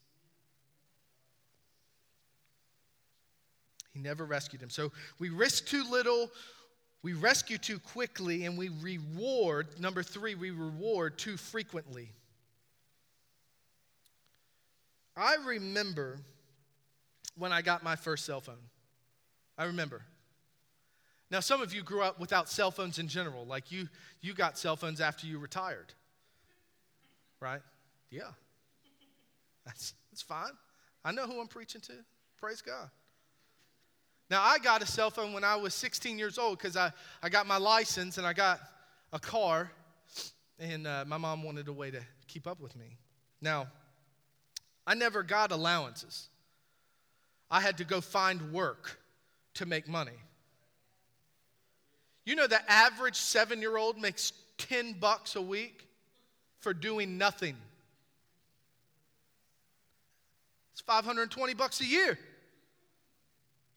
He 3.92 3.98
never 3.98 4.24
rescued 4.24 4.62
him. 4.62 4.70
So 4.70 4.92
we 5.18 5.30
risk 5.30 5.66
too 5.66 5.84
little, 5.90 6.30
we 7.02 7.14
rescue 7.14 7.58
too 7.58 7.78
quickly 7.78 8.44
and 8.44 8.58
we 8.58 8.68
reward, 8.80 9.80
number 9.80 10.02
three, 10.02 10.34
we 10.34 10.50
reward 10.50 11.18
too 11.18 11.36
frequently. 11.36 12.10
I 15.16 15.36
remember 15.46 16.18
when 17.36 17.52
I 17.52 17.62
got 17.62 17.82
my 17.82 17.96
first 17.96 18.26
cell 18.26 18.40
phone. 18.40 18.56
I 19.56 19.64
remember. 19.64 20.02
Now, 21.30 21.40
some 21.40 21.62
of 21.62 21.72
you 21.72 21.82
grew 21.82 22.02
up 22.02 22.18
without 22.18 22.48
cell 22.48 22.70
phones 22.70 22.98
in 22.98 23.08
general, 23.08 23.46
like 23.46 23.70
you, 23.70 23.88
you 24.20 24.34
got 24.34 24.58
cell 24.58 24.76
phones 24.76 25.00
after 25.00 25.26
you 25.26 25.38
retired. 25.38 25.94
Right? 27.40 27.60
Yeah. 28.10 28.30
That's, 29.64 29.94
that's 30.10 30.22
fine. 30.22 30.52
I 31.04 31.12
know 31.12 31.26
who 31.26 31.40
I'm 31.40 31.46
preaching 31.46 31.80
to. 31.82 31.92
Praise 32.38 32.60
God. 32.60 32.90
Now, 34.30 34.42
I 34.42 34.58
got 34.60 34.80
a 34.80 34.86
cell 34.86 35.10
phone 35.10 35.32
when 35.32 35.42
I 35.42 35.56
was 35.56 35.74
16 35.74 36.16
years 36.16 36.38
old 36.38 36.58
because 36.58 36.76
I, 36.76 36.92
I 37.20 37.28
got 37.28 37.48
my 37.48 37.56
license 37.56 38.16
and 38.16 38.24
I 38.24 38.32
got 38.32 38.60
a 39.12 39.18
car, 39.18 39.72
and 40.60 40.86
uh, 40.86 41.04
my 41.04 41.16
mom 41.16 41.42
wanted 41.42 41.66
a 41.66 41.72
way 41.72 41.90
to 41.90 42.00
keep 42.28 42.46
up 42.46 42.60
with 42.60 42.76
me. 42.76 42.96
Now, 43.42 43.66
I 44.86 44.94
never 44.94 45.24
got 45.24 45.50
allowances. 45.50 46.28
I 47.50 47.60
had 47.60 47.78
to 47.78 47.84
go 47.84 48.00
find 48.00 48.52
work 48.52 49.00
to 49.54 49.66
make 49.66 49.88
money. 49.88 50.12
You 52.24 52.36
know, 52.36 52.46
the 52.46 52.60
average 52.70 53.16
seven 53.16 53.60
year 53.60 53.76
old 53.76 54.00
makes 54.00 54.32
10 54.58 54.92
bucks 55.00 55.34
a 55.34 55.42
week 55.42 55.88
for 56.60 56.72
doing 56.72 57.18
nothing. 57.18 57.56
It's 60.72 60.82
520 60.82 61.54
bucks 61.54 61.80
a 61.80 61.86
year 61.86 62.16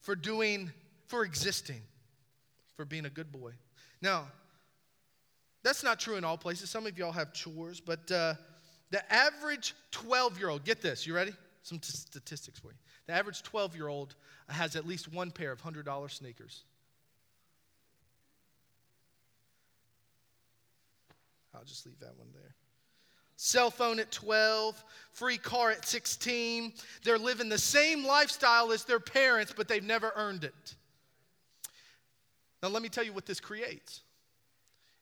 for 0.04 0.16
doing, 0.16 0.72
for 1.08 1.26
existing, 1.26 1.82
for 2.78 2.86
being 2.86 3.06
a 3.06 3.10
good 3.10 3.32
boy. 3.32 3.54
Now, 4.02 4.28
That's 5.64 5.82
not 5.82 5.98
true 5.98 6.18
in 6.18 6.26
all 6.26 6.38
places. 6.38 6.70
Some 6.70 6.86
of 6.86 6.98
y'all 6.98 7.14
have 7.14 7.32
chores, 7.34 7.80
but 7.80 8.12
uh, 8.12 8.34
the 8.92 9.02
average 9.12 9.74
12 9.92 10.38
year 10.38 10.50
old, 10.50 10.66
get 10.66 10.82
this, 10.82 11.08
you 11.08 11.16
ready? 11.16 11.32
Some 11.64 11.80
t- 11.80 11.94
statistics 11.94 12.60
for 12.60 12.68
you. 12.68 12.78
The 13.08 13.14
average 13.14 13.42
12 13.44 13.76
year 13.76 13.88
old 13.88 14.16
has 14.50 14.76
at 14.76 14.86
least 14.86 15.12
one 15.12 15.32
pair 15.32 15.54
of 15.54 15.62
$100 15.62 16.12
sneakers. 16.12 16.66
I'll 21.56 21.64
just 21.64 21.86
leave 21.86 22.00
that 22.00 22.18
one 22.18 22.28
there. 22.34 22.56
Cell 23.46 23.70
phone 23.70 24.00
at 24.00 24.10
12, 24.10 24.82
free 25.12 25.38
car 25.38 25.70
at 25.70 25.86
16. 25.86 26.72
They're 27.04 27.18
living 27.18 27.50
the 27.50 27.58
same 27.58 28.06
lifestyle 28.06 28.72
as 28.72 28.86
their 28.86 29.02
parents, 29.02 29.54
but 29.54 29.68
they've 29.68 29.84
never 29.84 30.14
earned 30.16 30.46
it. 30.46 30.76
Now, 32.62 32.70
let 32.70 32.82
me 32.82 32.88
tell 32.88 33.04
you 33.04 33.12
what 33.12 33.26
this 33.26 33.42
creates 33.42 34.00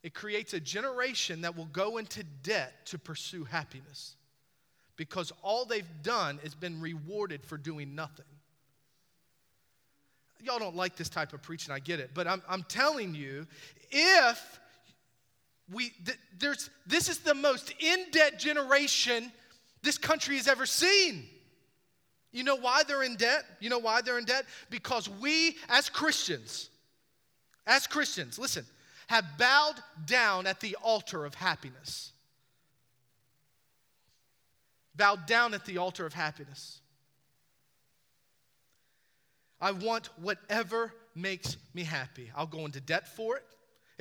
it 0.01 0.15
creates 0.15 0.55
a 0.55 0.59
generation 0.59 1.41
that 1.41 1.55
will 1.55 1.67
go 1.67 1.99
into 1.99 2.23
debt 2.41 2.87
to 2.87 2.97
pursue 2.97 3.43
happiness 3.43 4.15
because 4.95 5.31
all 5.43 5.63
they've 5.63 6.01
done 6.01 6.39
has 6.41 6.55
been 6.55 6.81
rewarded 6.81 7.45
for 7.45 7.57
doing 7.57 7.93
nothing. 7.93 8.25
Y'all 10.41 10.57
don't 10.57 10.75
like 10.75 10.95
this 10.95 11.09
type 11.09 11.33
of 11.33 11.43
preaching, 11.43 11.71
I 11.71 11.77
get 11.77 11.99
it, 11.99 12.09
but 12.15 12.25
I'm, 12.25 12.41
I'm 12.49 12.63
telling 12.63 13.13
you, 13.13 13.45
if 13.91 14.60
we, 15.71 15.89
th- 16.05 16.17
there's, 16.37 16.69
this 16.85 17.09
is 17.09 17.19
the 17.19 17.33
most 17.33 17.73
in 17.79 18.05
debt 18.11 18.39
generation 18.39 19.31
this 19.83 19.97
country 19.97 20.37
has 20.37 20.47
ever 20.47 20.65
seen. 20.65 21.25
You 22.31 22.43
know 22.43 22.55
why 22.55 22.83
they're 22.83 23.03
in 23.03 23.15
debt? 23.15 23.43
You 23.59 23.69
know 23.69 23.79
why 23.79 24.01
they're 24.01 24.17
in 24.17 24.25
debt? 24.25 24.45
Because 24.69 25.09
we, 25.09 25.57
as 25.69 25.89
Christians, 25.89 26.69
as 27.67 27.87
Christians, 27.87 28.39
listen, 28.39 28.65
have 29.07 29.25
bowed 29.37 29.75
down 30.05 30.47
at 30.47 30.59
the 30.61 30.77
altar 30.81 31.25
of 31.25 31.35
happiness. 31.35 32.11
Bowed 34.95 35.25
down 35.25 35.53
at 35.53 35.65
the 35.65 35.77
altar 35.77 36.05
of 36.05 36.13
happiness. 36.13 36.79
I 39.59 39.71
want 39.71 40.09
whatever 40.17 40.93
makes 41.15 41.57
me 41.73 41.83
happy. 41.83 42.31
I'll 42.35 42.47
go 42.47 42.65
into 42.65 42.81
debt 42.81 43.07
for 43.07 43.37
it. 43.37 43.43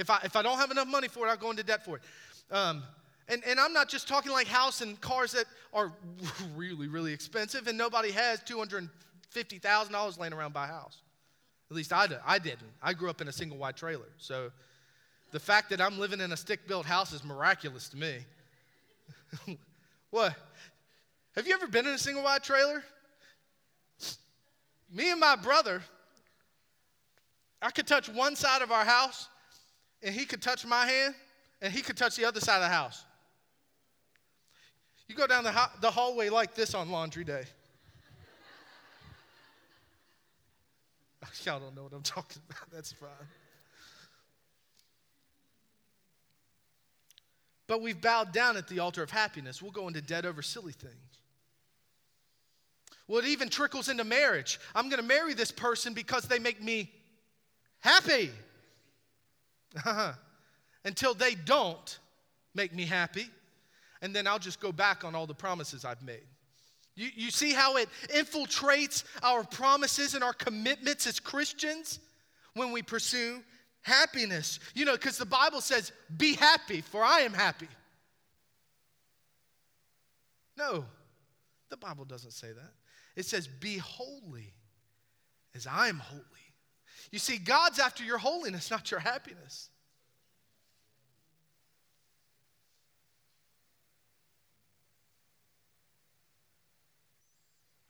If 0.00 0.08
I, 0.08 0.18
if 0.24 0.34
I 0.34 0.40
don't 0.40 0.56
have 0.56 0.70
enough 0.70 0.88
money 0.88 1.08
for 1.08 1.26
it, 1.26 1.30
I'll 1.30 1.36
go 1.36 1.50
into 1.50 1.62
debt 1.62 1.84
for 1.84 1.96
it. 1.96 2.02
Um, 2.50 2.82
and, 3.28 3.42
and 3.46 3.60
I'm 3.60 3.74
not 3.74 3.90
just 3.90 4.08
talking 4.08 4.32
like 4.32 4.46
house 4.46 4.80
and 4.80 4.98
cars 5.00 5.32
that 5.32 5.44
are 5.74 5.92
really, 6.56 6.88
really 6.88 7.12
expensive, 7.12 7.68
and 7.68 7.76
nobody 7.76 8.10
has 8.10 8.40
$250,000 8.40 10.18
laying 10.18 10.32
around 10.32 10.54
by 10.54 10.66
house. 10.66 11.02
At 11.70 11.76
least 11.76 11.92
I, 11.92 12.08
I 12.26 12.38
didn't. 12.38 12.72
I 12.82 12.94
grew 12.94 13.10
up 13.10 13.20
in 13.20 13.28
a 13.28 13.32
single 13.32 13.58
wide 13.58 13.76
trailer. 13.76 14.08
So 14.16 14.50
the 15.32 15.38
fact 15.38 15.68
that 15.68 15.82
I'm 15.82 15.98
living 15.98 16.20
in 16.20 16.32
a 16.32 16.36
stick 16.36 16.66
built 16.66 16.86
house 16.86 17.12
is 17.12 17.22
miraculous 17.22 17.90
to 17.90 17.96
me. 17.98 18.16
what? 20.10 20.34
Have 21.36 21.46
you 21.46 21.54
ever 21.54 21.68
been 21.68 21.86
in 21.86 21.92
a 21.92 21.98
single 21.98 22.24
wide 22.24 22.42
trailer? 22.42 22.82
Me 24.90 25.10
and 25.10 25.20
my 25.20 25.36
brother, 25.36 25.82
I 27.62 27.70
could 27.70 27.86
touch 27.86 28.08
one 28.08 28.34
side 28.34 28.62
of 28.62 28.72
our 28.72 28.84
house, 28.84 29.28
and 30.02 30.14
he 30.14 30.24
could 30.24 30.42
touch 30.42 30.64
my 30.66 30.86
hand, 30.86 31.14
and 31.60 31.72
he 31.72 31.82
could 31.82 31.96
touch 31.96 32.16
the 32.16 32.24
other 32.24 32.40
side 32.40 32.56
of 32.56 32.62
the 32.62 32.68
house. 32.68 33.04
You 35.08 35.14
go 35.14 35.26
down 35.26 35.44
the, 35.44 35.52
the 35.80 35.90
hallway 35.90 36.28
like 36.28 36.54
this 36.54 36.74
on 36.74 36.90
laundry 36.90 37.24
day. 37.24 37.44
Y'all 41.44 41.58
don't 41.58 41.74
know 41.74 41.82
what 41.82 41.92
I'm 41.92 42.02
talking 42.02 42.40
about. 42.48 42.70
That's 42.72 42.92
fine. 42.92 43.08
But 47.66 47.82
we've 47.82 48.00
bowed 48.00 48.32
down 48.32 48.56
at 48.56 48.66
the 48.68 48.80
altar 48.80 49.02
of 49.02 49.10
happiness. 49.10 49.62
We'll 49.62 49.70
go 49.70 49.86
into 49.86 50.00
debt 50.00 50.24
over 50.24 50.42
silly 50.42 50.72
things. 50.72 50.94
Well, 53.06 53.18
it 53.18 53.26
even 53.26 53.48
trickles 53.48 53.88
into 53.88 54.04
marriage. 54.04 54.60
I'm 54.74 54.88
going 54.88 55.00
to 55.00 55.06
marry 55.06 55.34
this 55.34 55.50
person 55.50 55.94
because 55.94 56.24
they 56.24 56.38
make 56.38 56.62
me 56.62 56.92
happy. 57.80 58.30
Until 60.84 61.14
they 61.14 61.34
don't 61.34 61.98
make 62.54 62.74
me 62.74 62.84
happy. 62.84 63.26
And 64.02 64.14
then 64.14 64.26
I'll 64.26 64.38
just 64.38 64.60
go 64.60 64.72
back 64.72 65.04
on 65.04 65.14
all 65.14 65.26
the 65.26 65.34
promises 65.34 65.84
I've 65.84 66.02
made. 66.02 66.24
You, 66.96 67.08
you 67.14 67.30
see 67.30 67.52
how 67.52 67.76
it 67.76 67.88
infiltrates 68.08 69.04
our 69.22 69.44
promises 69.44 70.14
and 70.14 70.24
our 70.24 70.32
commitments 70.32 71.06
as 71.06 71.20
Christians 71.20 72.00
when 72.54 72.72
we 72.72 72.82
pursue 72.82 73.42
happiness? 73.82 74.58
You 74.74 74.84
know, 74.84 74.92
because 74.92 75.18
the 75.18 75.26
Bible 75.26 75.60
says, 75.60 75.92
Be 76.16 76.34
happy, 76.34 76.80
for 76.80 77.02
I 77.02 77.20
am 77.20 77.32
happy. 77.32 77.68
No, 80.56 80.84
the 81.70 81.76
Bible 81.76 82.04
doesn't 82.04 82.32
say 82.32 82.52
that. 82.52 82.72
It 83.16 83.24
says, 83.24 83.46
Be 83.46 83.78
holy 83.78 84.52
as 85.54 85.66
I 85.66 85.88
am 85.88 85.98
holy. 85.98 86.24
You 87.10 87.18
see, 87.18 87.38
God's 87.38 87.78
after 87.78 88.04
your 88.04 88.18
holiness, 88.18 88.70
not 88.70 88.90
your 88.90 89.00
happiness. 89.00 89.70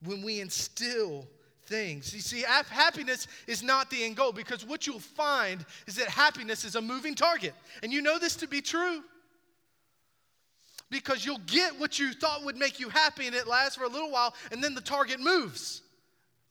when 0.03 0.23
we 0.23 0.40
instill 0.40 1.27
things. 1.64 2.12
You 2.14 2.20
see, 2.20 2.42
happiness 2.42 3.27
is 3.46 3.62
not 3.62 3.90
the 3.90 4.05
end 4.05 4.16
goal 4.16 4.33
because 4.33 4.64
what 4.64 4.87
you'll 4.87 4.99
find 4.99 5.64
is 5.87 5.96
that 5.96 6.09
happiness 6.09 6.64
is 6.64 6.75
a 6.75 6.81
moving 6.81 7.14
target. 7.14 7.55
And 7.83 7.92
you 7.92 8.03
know 8.03 8.18
this 8.18 8.37
to 8.37 8.49
be 8.49 8.61
true 8.61 9.03
because 10.90 11.25
you'll 11.25 11.40
get 11.46 11.79
what 11.79 11.99
you 11.99 12.12
thought 12.12 12.44
would 12.44 12.57
make 12.57 12.81
you 12.81 12.88
happy 12.88 13.27
and 13.27 13.37
it 13.37 13.46
lasts 13.46 13.77
for 13.77 13.85
a 13.85 13.88
little 13.88 14.11
while 14.11 14.35
and 14.51 14.62
then 14.62 14.75
the 14.75 14.81
target 14.81 15.20
moves. 15.20 15.83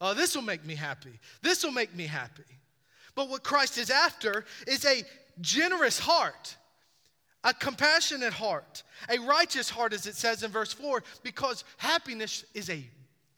Oh, 0.00 0.14
this 0.14 0.34
will 0.34 0.42
make 0.42 0.64
me 0.64 0.74
happy. 0.74 1.18
This 1.42 1.62
will 1.62 1.72
make 1.72 1.94
me 1.94 2.06
happy. 2.06 2.44
But 3.14 3.28
what 3.28 3.42
Christ 3.42 3.76
is 3.76 3.90
after 3.90 4.44
is 4.66 4.84
a 4.84 5.02
generous 5.40 5.98
heart, 5.98 6.56
a 7.44 7.52
compassionate 7.52 8.32
heart, 8.32 8.82
a 9.08 9.18
righteous 9.18 9.68
heart, 9.68 9.92
as 9.92 10.06
it 10.06 10.16
says 10.16 10.42
in 10.42 10.50
verse 10.50 10.72
4, 10.72 11.02
because 11.22 11.64
happiness 11.76 12.44
is 12.54 12.70
a 12.70 12.84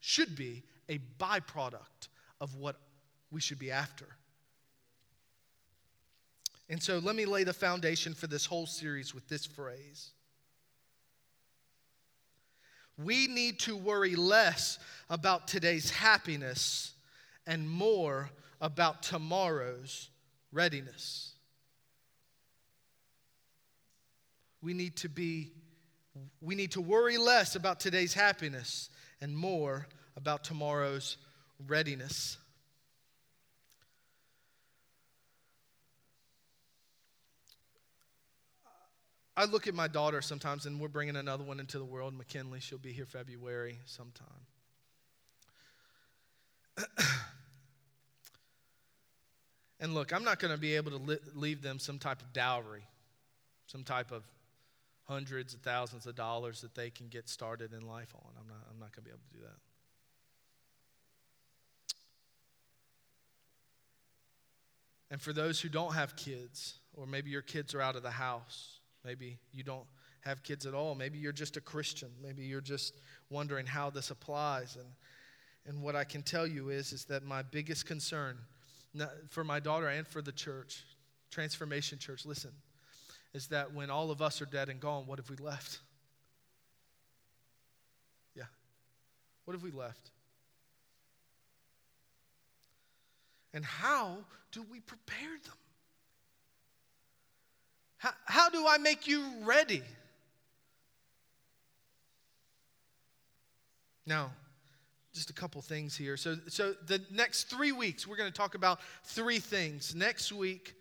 should 0.01 0.35
be 0.35 0.63
a 0.89 0.99
byproduct 1.19 2.09
of 2.41 2.57
what 2.57 2.77
we 3.31 3.41
should 3.41 3.59
be 3.59 3.71
after. 3.71 4.07
And 6.69 6.83
so 6.83 6.99
let 6.99 7.15
me 7.15 7.25
lay 7.25 7.45
the 7.45 7.53
foundation 7.53 8.15
for 8.15 8.27
this 8.27 8.47
whole 8.47 8.67
series 8.67 9.15
with 9.15 9.29
this 9.29 9.47
phrase. 9.47 10.11
We 12.99 13.27
need 13.27 13.59
to 13.61 13.77
worry 13.77 14.15
less 14.15 14.79
about 15.09 15.49
today's 15.49 15.91
happiness 15.91 16.93
and 17.47 17.69
more 17.69 18.31
about 18.61 19.03
tomorrow's 19.03 20.11
readiness. 20.53 21.33
We 24.63 24.75
need 24.75 24.97
to 24.97 25.09
be 25.09 25.53
we 26.41 26.55
need 26.55 26.73
to 26.73 26.81
worry 26.81 27.17
less 27.17 27.57
about 27.57 27.81
today's 27.81 28.13
happiness 28.13 28.91
and 29.21 29.35
more 29.35 29.87
about 30.17 30.45
tomorrow's 30.45 31.17
readiness. 31.67 32.37
I 39.37 39.47
look 39.47 39.67
at 39.67 39.75
my 39.75 39.89
daughter 39.89 40.21
sometimes, 40.21 40.67
and 40.67 40.79
we're 40.79 40.89
bringing 40.89 41.17
another 41.17 41.43
one 41.45 41.59
into 41.59 41.79
the 41.79 41.85
world, 41.85 42.13
McKinley. 42.15 42.61
She'll 42.61 42.77
be 42.79 42.93
here 42.93 43.07
February 43.07 43.79
sometime. 43.87 44.27
and 49.81 49.95
look, 49.95 50.13
I'm 50.13 50.25
not 50.25 50.39
going 50.39 50.53
to 50.55 50.61
be 50.61 50.77
able 50.77 50.91
to 50.91 50.99
li- 50.99 51.19
leave 51.35 51.63
them 51.63 51.79
some 51.79 51.99
type 51.99 52.21
of 52.21 52.35
dowry, 52.35 52.85
some 53.67 53.85
type 53.85 54.13
of 54.13 54.23
hundreds 55.05 55.55
of 55.55 55.61
thousands 55.61 56.07
of 56.07 56.15
dollars 56.15 56.61
that 56.61 56.75
they 56.75 56.91
can 56.91 57.09
get 57.09 57.29
started 57.29 57.73
in 57.73 57.87
life 57.87 58.15
on. 58.15 58.31
I'm 58.39 58.49
not, 58.49 58.67
I'm 58.71 58.79
not 58.79 58.93
going 58.95 59.03
to 59.05 59.09
be 59.09 59.11
able 59.11 59.21
to 59.33 59.39
do 59.39 59.45
that. 59.45 59.57
And 65.11 65.21
for 65.21 65.33
those 65.33 65.61
who 65.61 65.69
don't 65.69 65.95
have 65.95 66.17
kids, 66.17 66.79
or 66.95 67.07
maybe 67.07 67.31
your 67.31 67.43
kids 67.43 67.75
are 67.75 67.83
out 67.83 67.97
of 67.97 68.03
the 68.03 68.11
house, 68.11 68.79
maybe 69.05 69.39
you 69.53 69.63
don't 69.63 69.87
have 70.21 70.43
kids 70.43 70.67
at 70.67 70.75
all, 70.75 70.95
maybe 70.95 71.19
you're 71.19 71.33
just 71.33 71.57
a 71.57 71.61
Christian, 71.61 72.09
maybe 72.23 72.45
you're 72.45 72.61
just 72.61 72.95
wondering 73.31 73.67
how 73.67 73.91
this 73.91 74.11
applies. 74.11 74.77
And, 74.77 74.87
and 75.67 75.83
what 75.83 75.97
I 75.97 76.05
can 76.05 76.23
tell 76.23 76.47
you 76.47 76.71
is, 76.71 76.93
is 76.93 77.05
that 77.07 77.25
my 77.25 77.43
biggest 77.43 77.87
concern 77.87 78.39
for 79.31 79.43
my 79.43 79.59
daughter 79.59 79.89
and 79.89 80.07
for 80.07 80.23
the 80.23 80.33
church, 80.33 80.85
Transformation 81.31 81.99
Church, 81.99 82.27
listen, 82.27 82.51
is 83.33 83.47
that 83.49 83.73
when 83.73 83.91
all 83.91 84.11
of 84.11 84.21
us 84.21 84.43
are 84.43 84.47
dead 84.47 84.69
and 84.69 84.79
gone, 84.81 85.07
what 85.07 85.19
have 85.19 85.31
we 85.31 85.37
left? 85.37 85.79
Yeah. 88.37 88.45
What 89.45 89.55
have 89.55 89.63
we 89.63 89.71
left? 89.71 90.11
And 93.55 93.65
how 93.65 94.19
do 94.51 94.65
we 94.71 94.81
prepare 94.81 95.39
them? 95.45 95.55
How, 98.03 98.11
how 98.25 98.49
do 98.51 98.67
I 98.67 98.79
make 98.79 99.07
you 99.07 99.23
ready? 99.45 99.81
Now, 104.05 104.33
just 105.15 105.31
a 105.31 105.33
couple 105.33 105.63
things 105.63 105.97
here. 105.97 106.17
So, 106.17 106.37
so 106.49 106.75
the 106.89 107.01
next 107.13 107.45
three 107.45 107.71
weeks, 107.71 108.05
we're 108.05 108.17
going 108.17 108.33
to 108.33 108.37
talk 108.37 108.57
about 108.57 108.81
three 109.05 109.39
things. 109.39 109.95
Next 109.95 110.33
week, 110.33 110.75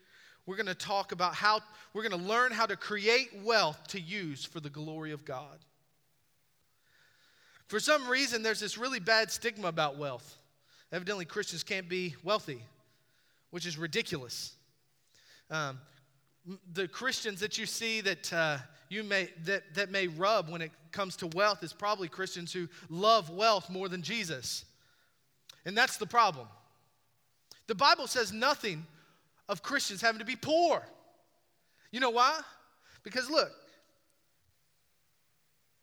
we're 0.47 0.55
going 0.55 0.65
to 0.65 0.73
talk 0.73 1.11
about 1.11 1.35
how 1.35 1.59
we're 1.93 2.01
going 2.01 2.19
to 2.19 2.27
learn 2.27 2.51
how 2.51 2.65
to 2.65 2.75
create 2.75 3.29
wealth 3.43 3.79
to 3.89 4.01
use 4.01 4.43
for 4.43 4.59
the 4.59 4.71
glory 4.71 5.11
of 5.11 5.23
God. 5.23 5.59
For 7.67 7.79
some 7.79 8.07
reason, 8.07 8.41
there's 8.41 8.59
this 8.59 8.79
really 8.79 8.99
bad 8.99 9.29
stigma 9.29 9.67
about 9.67 9.95
wealth. 9.95 10.39
Evidently, 10.91 11.25
Christians 11.25 11.61
can't 11.61 11.87
be 11.87 12.15
wealthy, 12.23 12.63
which 13.51 13.67
is 13.67 13.77
ridiculous. 13.77 14.53
Um, 15.51 15.77
the 16.73 16.87
Christians 16.87 17.39
that 17.41 17.57
you 17.57 17.65
see 17.65 18.01
that 18.01 18.33
uh, 18.33 18.57
you 18.89 19.03
may 19.03 19.29
that, 19.45 19.73
that 19.75 19.91
may 19.91 20.07
rub 20.07 20.49
when 20.49 20.61
it 20.61 20.71
comes 20.91 21.15
to 21.17 21.27
wealth 21.27 21.63
is 21.63 21.73
probably 21.73 22.07
Christians 22.07 22.51
who 22.51 22.67
love 22.89 23.29
wealth 23.29 23.69
more 23.69 23.89
than 23.89 24.01
Jesus. 24.01 24.65
And 25.65 25.77
that's 25.77 25.97
the 25.97 26.07
problem. 26.07 26.47
The 27.67 27.75
Bible 27.75 28.07
says 28.07 28.33
nothing 28.33 28.85
of 29.47 29.63
Christians 29.63 30.01
having 30.01 30.19
to 30.19 30.25
be 30.25 30.35
poor. 30.35 30.83
You 31.91 31.99
know 31.99 32.09
why? 32.09 32.39
Because 33.03 33.29
look, 33.29 33.51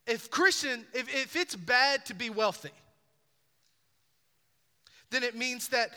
if 0.07 0.31
Christian, 0.31 0.85
if, 0.95 1.09
if 1.15 1.37
it's 1.37 1.55
bad 1.55 2.07
to 2.07 2.15
be 2.15 2.31
wealthy, 2.31 2.71
then 5.11 5.23
it 5.23 5.37
means 5.37 5.69
that 5.69 5.91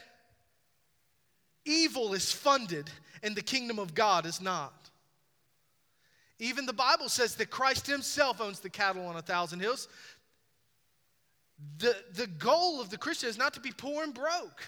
evil 1.66 2.14
is 2.14 2.32
funded 2.32 2.90
and 3.24 3.36
the 3.36 3.42
kingdom 3.42 3.80
of 3.80 3.94
God 3.94 4.26
is 4.26 4.42
not. 4.42 4.90
Even 6.40 6.66
the 6.66 6.74
Bible 6.74 7.08
says 7.08 7.36
that 7.36 7.52
Christ 7.52 7.86
himself 7.86 8.42
owns 8.42 8.60
the 8.60 8.70
cattle 8.70 9.06
on 9.06 9.16
a 9.16 9.22
thousand 9.22 9.60
hills. 9.60 9.88
The, 11.78 11.96
the 12.16 12.26
goal 12.26 12.82
of 12.82 12.90
the 12.90 12.98
Christian 12.98 13.30
is 13.30 13.38
not 13.38 13.54
to 13.54 13.60
be 13.60 13.72
poor 13.72 14.04
and 14.04 14.14
broke. 14.14 14.64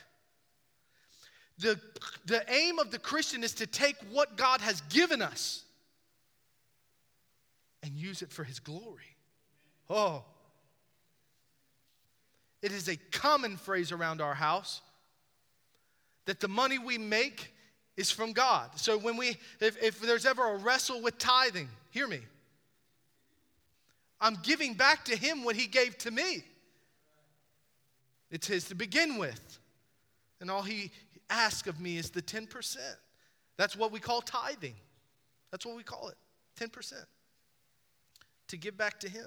The, 1.57 1.79
the 2.25 2.43
aim 2.51 2.77
of 2.77 2.91
the 2.91 2.99
Christian 2.99 3.43
is 3.43 3.53
to 3.55 3.67
take 3.67 3.95
what 4.11 4.37
God 4.37 4.61
has 4.61 4.81
given 4.81 5.21
us 5.21 5.63
and 7.81 7.95
use 7.95 8.21
it 8.21 8.31
for 8.31 8.43
his 8.43 8.59
glory. 8.59 9.17
Oh. 9.89 10.23
It 12.61 12.71
is 12.71 12.87
a 12.87 12.95
common 13.11 13.57
phrase 13.57 13.91
around 13.91 14.21
our 14.21 14.33
house 14.33 14.81
that 16.25 16.39
the 16.39 16.47
money 16.47 16.79
we 16.79 16.97
make 16.97 17.53
is 17.97 18.09
from 18.09 18.33
God. 18.33 18.71
So 18.75 18.97
when 18.97 19.17
we, 19.17 19.37
if, 19.59 19.81
if 19.81 20.01
there's 20.01 20.25
ever 20.25 20.53
a 20.53 20.57
wrestle 20.57 21.01
with 21.01 21.17
tithing, 21.17 21.69
hear 21.91 22.07
me. 22.07 22.19
I'm 24.19 24.37
giving 24.41 24.73
back 24.73 25.05
to 25.05 25.15
Him 25.15 25.43
what 25.43 25.55
He 25.55 25.67
gave 25.67 25.97
to 25.99 26.11
me. 26.11 26.43
It's 28.31 28.47
His 28.47 28.65
to 28.65 28.75
begin 28.75 29.17
with. 29.17 29.59
And 30.41 30.49
all 30.49 30.63
He 30.63 30.91
asks 31.29 31.67
of 31.67 31.79
me 31.79 31.97
is 31.97 32.09
the 32.09 32.21
10%. 32.21 32.77
That's 33.57 33.75
what 33.75 33.91
we 33.91 33.99
call 33.99 34.21
tithing. 34.21 34.75
That's 35.51 35.65
what 35.65 35.75
we 35.75 35.83
call 35.83 36.09
it 36.09 36.15
10%. 36.59 36.93
To 38.47 38.57
give 38.57 38.77
back 38.77 38.99
to 39.01 39.09
Him. 39.09 39.25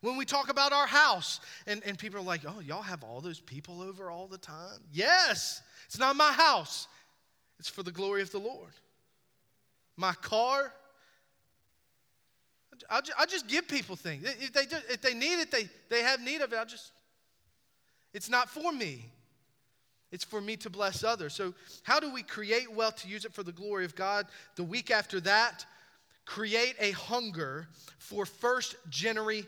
When 0.00 0.16
we 0.16 0.24
talk 0.24 0.48
about 0.48 0.72
our 0.72 0.86
house, 0.86 1.40
and, 1.66 1.82
and 1.84 1.98
people 1.98 2.20
are 2.20 2.24
like, 2.24 2.42
oh, 2.46 2.60
y'all 2.60 2.82
have 2.82 3.02
all 3.02 3.20
those 3.20 3.40
people 3.40 3.82
over 3.82 4.10
all 4.10 4.28
the 4.28 4.38
time? 4.38 4.78
Yes, 4.92 5.62
it's 5.86 5.98
not 5.98 6.14
my 6.16 6.32
house, 6.32 6.86
it's 7.58 7.68
for 7.68 7.82
the 7.82 7.90
glory 7.90 8.22
of 8.22 8.30
the 8.30 8.38
Lord. 8.38 8.72
My 9.96 10.12
car, 10.12 10.72
i 12.88 13.00
just, 13.00 13.18
i 13.18 13.26
just 13.26 13.48
give 13.48 13.66
people 13.66 13.96
things. 13.96 14.24
If 14.24 14.52
they, 14.52 14.62
if 14.92 15.00
they 15.00 15.14
need 15.14 15.40
it, 15.40 15.50
they, 15.50 15.68
they 15.88 16.02
have 16.02 16.20
need 16.20 16.40
of 16.40 16.52
it. 16.52 16.58
i 16.58 16.64
just, 16.64 16.92
it's 18.14 18.30
not 18.30 18.48
for 18.48 18.72
me. 18.72 19.10
It's 20.10 20.24
for 20.24 20.40
me 20.40 20.56
to 20.58 20.70
bless 20.70 21.04
others. 21.04 21.34
So, 21.34 21.52
how 21.82 22.00
do 22.00 22.12
we 22.12 22.22
create 22.22 22.72
wealth 22.72 22.96
to 23.02 23.08
use 23.08 23.24
it 23.24 23.34
for 23.34 23.42
the 23.42 23.52
glory 23.52 23.84
of 23.84 23.94
God? 23.94 24.26
The 24.56 24.64
week 24.64 24.90
after 24.90 25.20
that, 25.20 25.66
create 26.24 26.76
a 26.80 26.92
hunger 26.92 27.68
for 27.98 28.24
first, 28.24 28.76
genera- 28.88 29.42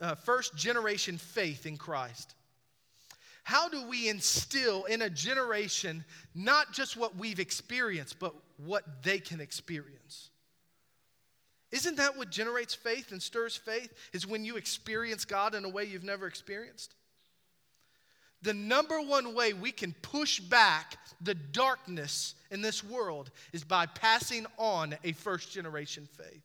uh, 0.00 0.14
first 0.14 0.56
generation 0.56 1.18
faith 1.18 1.66
in 1.66 1.76
Christ. 1.76 2.34
How 3.44 3.68
do 3.68 3.86
we 3.86 4.08
instill 4.08 4.84
in 4.84 5.02
a 5.02 5.10
generation 5.10 6.04
not 6.34 6.72
just 6.72 6.96
what 6.96 7.16
we've 7.16 7.40
experienced, 7.40 8.18
but 8.18 8.34
what 8.56 9.02
they 9.02 9.18
can 9.18 9.40
experience? 9.40 10.30
Isn't 11.70 11.96
that 11.96 12.16
what 12.16 12.30
generates 12.30 12.74
faith 12.74 13.12
and 13.12 13.20
stirs 13.22 13.56
faith? 13.56 13.92
Is 14.12 14.26
when 14.26 14.44
you 14.44 14.56
experience 14.56 15.24
God 15.24 15.54
in 15.54 15.64
a 15.64 15.68
way 15.68 15.84
you've 15.84 16.04
never 16.04 16.26
experienced? 16.26 16.94
The 18.42 18.54
number 18.54 19.00
one 19.00 19.34
way 19.34 19.54
we 19.54 19.72
can 19.72 19.94
push 20.00 20.38
back 20.38 20.98
the 21.20 21.34
darkness 21.34 22.34
in 22.50 22.62
this 22.62 22.84
world 22.84 23.30
is 23.52 23.64
by 23.64 23.86
passing 23.86 24.46
on 24.58 24.94
a 25.02 25.12
first 25.12 25.50
generation 25.50 26.06
faith. 26.12 26.42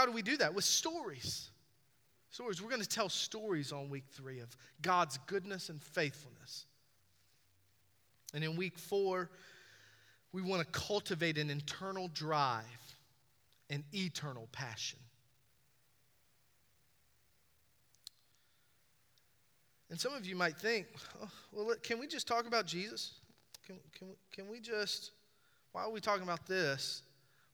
How 0.00 0.06
do 0.06 0.12
we 0.12 0.22
do 0.22 0.38
that? 0.38 0.54
With 0.54 0.64
stories. 0.64 1.50
Stories. 2.30 2.62
We're 2.62 2.70
going 2.70 2.80
to 2.80 2.88
tell 2.88 3.10
stories 3.10 3.70
on 3.70 3.90
week 3.90 4.04
three 4.10 4.38
of 4.38 4.48
God's 4.80 5.18
goodness 5.26 5.68
and 5.68 5.82
faithfulness. 5.82 6.64
And 8.32 8.42
in 8.42 8.56
week 8.56 8.78
four, 8.78 9.28
we 10.32 10.40
want 10.40 10.62
to 10.62 10.66
cultivate 10.72 11.36
an 11.36 11.50
internal 11.50 12.08
drive, 12.14 12.64
an 13.68 13.84
eternal 13.92 14.48
passion. 14.52 14.98
And 19.90 20.00
some 20.00 20.14
of 20.14 20.24
you 20.24 20.34
might 20.34 20.56
think, 20.56 20.86
oh, 21.22 21.28
well, 21.52 21.76
can 21.82 21.98
we 21.98 22.06
just 22.06 22.26
talk 22.26 22.46
about 22.46 22.64
Jesus? 22.64 23.16
Can, 23.66 23.76
can, 23.98 24.08
can 24.32 24.48
we 24.48 24.60
just, 24.60 25.10
why 25.72 25.82
are 25.82 25.90
we 25.90 26.00
talking 26.00 26.22
about 26.22 26.46
this? 26.46 27.02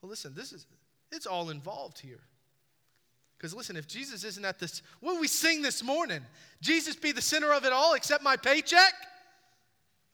Well, 0.01 0.11
listen, 0.11 0.33
this 0.33 0.53
is, 0.53 0.69
it's 1.11 1.27
all 1.27 1.51
involved 1.51 1.99
here. 1.99 2.21
Because 3.37 3.55
listen, 3.55 3.77
if 3.77 3.87
Jesus 3.87 4.25
isn't 4.25 4.45
at 4.45 4.59
this, 4.59 4.83
what 5.01 5.13
did 5.13 5.21
we 5.21 5.29
sing 5.29 5.63
this 5.63 5.83
morning? 5.83 6.21
Jesus 6.61 6.97
be 6.97 7.13
the 7.13 7.23
center 7.23 7.53
of 7.53 7.65
it 7.65 7.73
all 7.73 7.95
except 7.95 8.23
my 8.23 8.37
paycheck? 8.37 8.95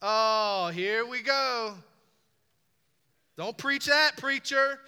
Oh, 0.00 0.70
here 0.74 1.06
we 1.06 1.22
go. 1.22 1.74
Don't 3.36 3.56
preach 3.56 3.86
that, 3.86 4.16
preacher. 4.16 4.80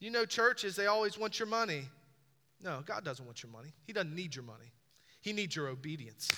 You 0.00 0.10
know, 0.10 0.24
churches, 0.24 0.76
they 0.76 0.86
always 0.86 1.18
want 1.18 1.38
your 1.38 1.48
money. 1.48 1.84
No, 2.62 2.82
God 2.84 3.04
doesn't 3.04 3.24
want 3.24 3.42
your 3.42 3.52
money. 3.52 3.72
He 3.84 3.92
doesn't 3.92 4.14
need 4.14 4.34
your 4.34 4.44
money, 4.44 4.72
He 5.20 5.32
needs 5.32 5.54
your 5.54 5.68
obedience. 5.68 6.30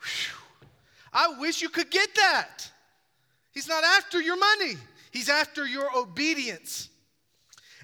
Whew. 0.00 0.68
I 1.12 1.40
wish 1.40 1.62
you 1.62 1.68
could 1.68 1.90
get 1.90 2.14
that. 2.14 2.70
He's 3.50 3.66
not 3.66 3.82
after 3.82 4.20
your 4.20 4.38
money, 4.38 4.76
He's 5.10 5.28
after 5.28 5.66
your 5.66 5.88
obedience. 5.96 6.90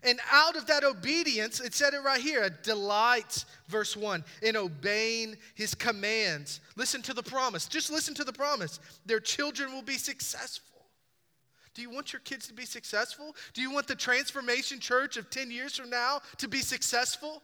And 0.05 0.21
out 0.31 0.55
of 0.57 0.67
that 0.67 0.85
obedience, 0.85 1.61
it 1.61 1.73
said 1.75 1.95
it 1.95 2.03
right 2.05 2.21
here, 2.21 2.51
delights, 2.63 3.47
verse 3.69 3.97
1, 3.97 4.23
in 4.43 4.55
obeying 4.55 5.37
his 5.55 5.75
commands. 5.75 6.61
Listen 6.77 7.01
to 7.03 7.15
the 7.15 7.23
promise. 7.23 7.67
Just 7.67 7.91
listen 7.91 8.15
to 8.15 8.25
the 8.25 8.33
promise. 8.33 8.81
Their 9.07 9.21
children 9.21 9.73
will 9.73 9.83
be 9.83 9.97
successful. 9.97 10.75
Do 11.75 11.83
you 11.83 11.91
want 11.91 12.13
your 12.13 12.21
kids 12.21 12.47
to 12.49 12.55
be 12.55 12.67
successful? 12.67 13.35
Do 13.53 13.63
you 13.63 13.73
want 13.73 13.89
the 13.89 13.97
transformation 13.97 14.79
church 14.79 15.17
of 15.17 15.31
10 15.31 15.51
years 15.51 15.77
from 15.77 15.91
now 15.91 16.21
to 16.39 16.49
be 16.49 16.61
successful? 16.61 17.43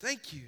Thank 0.00 0.32
you. 0.32 0.42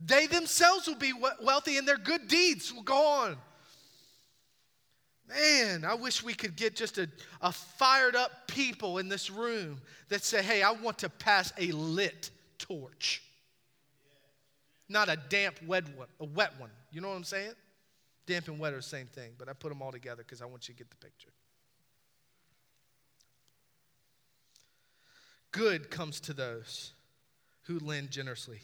They 0.00 0.26
themselves 0.26 0.86
will 0.86 0.96
be 0.96 1.14
wealthy 1.42 1.78
and 1.78 1.88
their 1.88 1.96
good 1.96 2.28
deeds 2.28 2.72
will 2.74 2.82
go 2.82 3.06
on. 3.06 3.36
Man, 5.28 5.84
I 5.84 5.94
wish 5.94 6.22
we 6.22 6.34
could 6.34 6.54
get 6.54 6.76
just 6.76 6.98
a, 6.98 7.08
a 7.40 7.50
fired 7.50 8.14
up 8.14 8.46
people 8.46 8.98
in 8.98 9.08
this 9.08 9.30
room 9.30 9.80
that 10.08 10.22
say, 10.22 10.42
hey, 10.42 10.62
I 10.62 10.72
want 10.72 10.98
to 10.98 11.08
pass 11.08 11.52
a 11.58 11.72
lit 11.72 12.30
torch. 12.58 13.22
Not 14.88 15.08
a 15.08 15.16
damp, 15.28 15.56
wet 15.66 15.84
one, 15.96 16.08
a 16.20 16.26
wet 16.26 16.52
one. 16.58 16.70
You 16.90 17.00
know 17.00 17.08
what 17.08 17.16
I'm 17.16 17.24
saying? 17.24 17.52
Damp 18.26 18.48
and 18.48 18.58
wet 18.58 18.74
are 18.74 18.76
the 18.76 18.82
same 18.82 19.06
thing, 19.06 19.32
but 19.38 19.48
I 19.48 19.54
put 19.54 19.70
them 19.70 19.80
all 19.80 19.92
together 19.92 20.22
because 20.22 20.42
I 20.42 20.46
want 20.46 20.68
you 20.68 20.74
to 20.74 20.78
get 20.78 20.90
the 20.90 20.96
picture. 20.96 21.30
Good 25.52 25.90
comes 25.90 26.20
to 26.20 26.32
those 26.32 26.92
who 27.62 27.78
lend 27.78 28.10
generously 28.10 28.60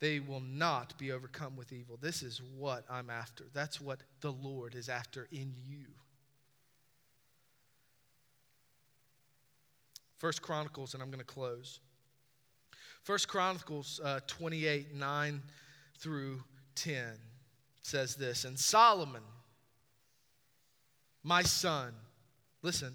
they 0.00 0.20
will 0.20 0.40
not 0.40 0.96
be 0.98 1.12
overcome 1.12 1.56
with 1.56 1.72
evil. 1.72 1.98
This 2.00 2.22
is 2.22 2.42
what 2.56 2.84
I'm 2.90 3.08
after. 3.08 3.44
That's 3.54 3.80
what 3.80 4.02
the 4.20 4.32
Lord 4.32 4.74
is 4.74 4.88
after 4.88 5.26
in 5.32 5.54
you. 5.64 5.86
First 10.18 10.42
Chronicles, 10.42 10.94
and 10.94 11.02
I'm 11.02 11.10
going 11.10 11.18
to 11.18 11.24
close. 11.24 11.80
First 13.02 13.28
Chronicles 13.28 14.00
uh, 14.02 14.20
28, 14.26 14.94
9 14.94 15.42
through 15.98 16.42
10 16.74 17.04
says 17.82 18.16
this 18.16 18.44
And 18.44 18.58
Solomon, 18.58 19.22
my 21.22 21.42
son, 21.42 21.92
listen, 22.62 22.94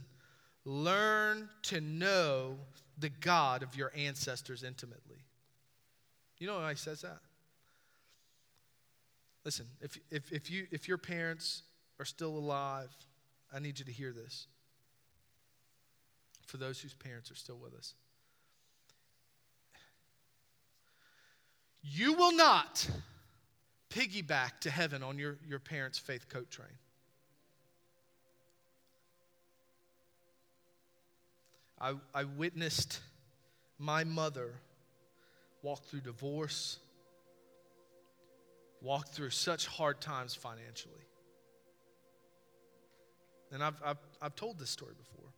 learn 0.65 1.49
to 1.63 1.81
know 1.81 2.57
the 2.97 3.09
God 3.09 3.63
of 3.63 3.75
your 3.75 3.91
ancestors 3.95 4.63
intimately. 4.63 5.23
You 6.41 6.47
know 6.47 6.55
why 6.55 6.71
he 6.71 6.75
says 6.75 7.01
that? 7.01 7.19
Listen, 9.45 9.67
if, 9.79 9.95
if, 10.09 10.31
if, 10.31 10.49
you, 10.49 10.65
if 10.71 10.87
your 10.87 10.97
parents 10.97 11.61
are 11.99 12.05
still 12.05 12.35
alive, 12.35 12.89
I 13.53 13.59
need 13.59 13.77
you 13.77 13.85
to 13.85 13.91
hear 13.91 14.11
this. 14.11 14.47
For 16.47 16.57
those 16.57 16.81
whose 16.81 16.95
parents 16.95 17.29
are 17.29 17.35
still 17.35 17.59
with 17.61 17.75
us, 17.75 17.93
you 21.83 22.13
will 22.13 22.35
not 22.35 22.89
piggyback 23.91 24.61
to 24.61 24.71
heaven 24.71 25.03
on 25.03 25.19
your, 25.19 25.37
your 25.47 25.59
parents' 25.59 25.99
faith 25.99 26.27
coat 26.27 26.49
train. 26.49 26.69
I, 31.79 31.93
I 32.15 32.23
witnessed 32.23 32.99
my 33.77 34.03
mother 34.03 34.53
walk 35.61 35.83
through 35.85 36.01
divorce, 36.01 36.79
walk 38.81 39.09
through 39.09 39.29
such 39.29 39.67
hard 39.67 40.01
times 40.01 40.33
financially. 40.33 41.05
And 43.51 43.63
I've, 43.63 43.75
I've, 43.85 43.97
I've 44.21 44.35
told 44.35 44.59
this 44.59 44.69
story 44.69 44.93
before. 44.97 45.29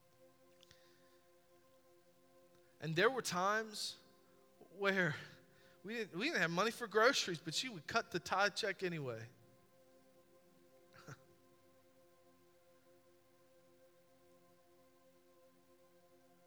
And 2.82 2.96
there 2.96 3.10
were 3.10 3.22
times 3.22 3.96
where 4.78 5.16
we 5.84 5.96
didn't, 5.96 6.18
we 6.18 6.26
didn't 6.28 6.42
have 6.42 6.52
money 6.52 6.72
for 6.72 6.88
groceries, 6.88 7.40
but 7.44 7.54
she 7.54 7.70
would 7.70 7.86
cut 7.88 8.12
the 8.12 8.20
tithe 8.20 8.56
check 8.56 8.84
anyway. 8.84 9.20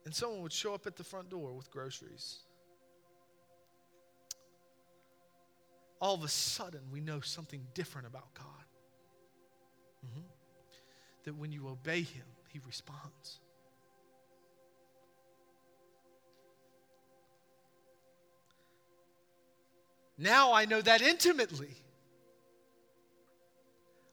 and 0.04 0.14
someone 0.14 0.42
would 0.42 0.52
show 0.52 0.74
up 0.74 0.86
at 0.86 0.96
the 0.96 1.04
front 1.04 1.30
door 1.30 1.52
with 1.52 1.70
groceries. 1.70 2.40
All 6.00 6.14
of 6.14 6.22
a 6.22 6.28
sudden, 6.28 6.80
we 6.92 7.00
know 7.00 7.20
something 7.20 7.66
different 7.74 8.06
about 8.06 8.32
God. 8.34 8.46
Mm-hmm. 10.06 10.26
That 11.24 11.36
when 11.36 11.52
you 11.52 11.68
obey 11.68 12.02
Him, 12.02 12.26
He 12.48 12.60
responds. 12.66 13.40
Now 20.18 20.52
I 20.52 20.64
know 20.64 20.80
that 20.80 21.02
intimately. 21.02 21.74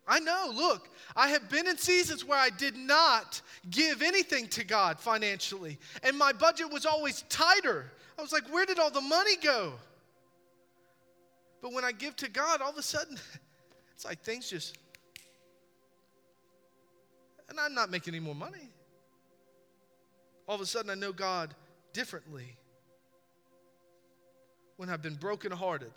I 0.06 0.20
know, 0.20 0.52
look, 0.54 0.90
I 1.16 1.30
have 1.30 1.50
been 1.50 1.66
in 1.66 1.78
seasons 1.78 2.26
where 2.26 2.38
I 2.38 2.50
did 2.50 2.76
not 2.76 3.42
give 3.70 4.02
anything 4.02 4.48
to 4.50 4.66
God 4.66 5.00
financially, 5.00 5.80
and 6.04 6.18
my 6.18 6.34
budget 6.34 6.72
was 6.72 6.86
always 6.86 7.24
tighter. 7.30 7.90
I 8.20 8.22
was 8.22 8.34
like, 8.34 8.52
where 8.52 8.66
did 8.66 8.80
all 8.80 8.92
the 8.92 9.00
money 9.00 9.38
go? 9.38 9.74
But 11.64 11.72
when 11.72 11.86
I 11.86 11.94
give 11.94 12.18
to 12.18 12.30
God, 12.30 12.62
all 12.62 12.72
of 12.72 12.78
a 12.78 12.84
sudden, 12.84 13.18
it's 13.96 14.04
like 14.04 14.22
things 14.22 14.50
just, 14.50 14.78
and 17.48 17.58
I'm 17.58 17.74
not 17.74 17.90
making 17.90 18.14
any 18.14 18.24
more 18.24 18.36
money. 18.36 18.70
All 20.46 20.56
of 20.56 20.62
a 20.62 20.66
sudden, 20.66 20.92
I 20.92 20.96
know 20.96 21.14
God 21.14 21.56
differently 21.94 22.58
when 24.76 24.90
I've 24.90 25.02
been 25.02 25.16
brokenhearted 25.16 25.94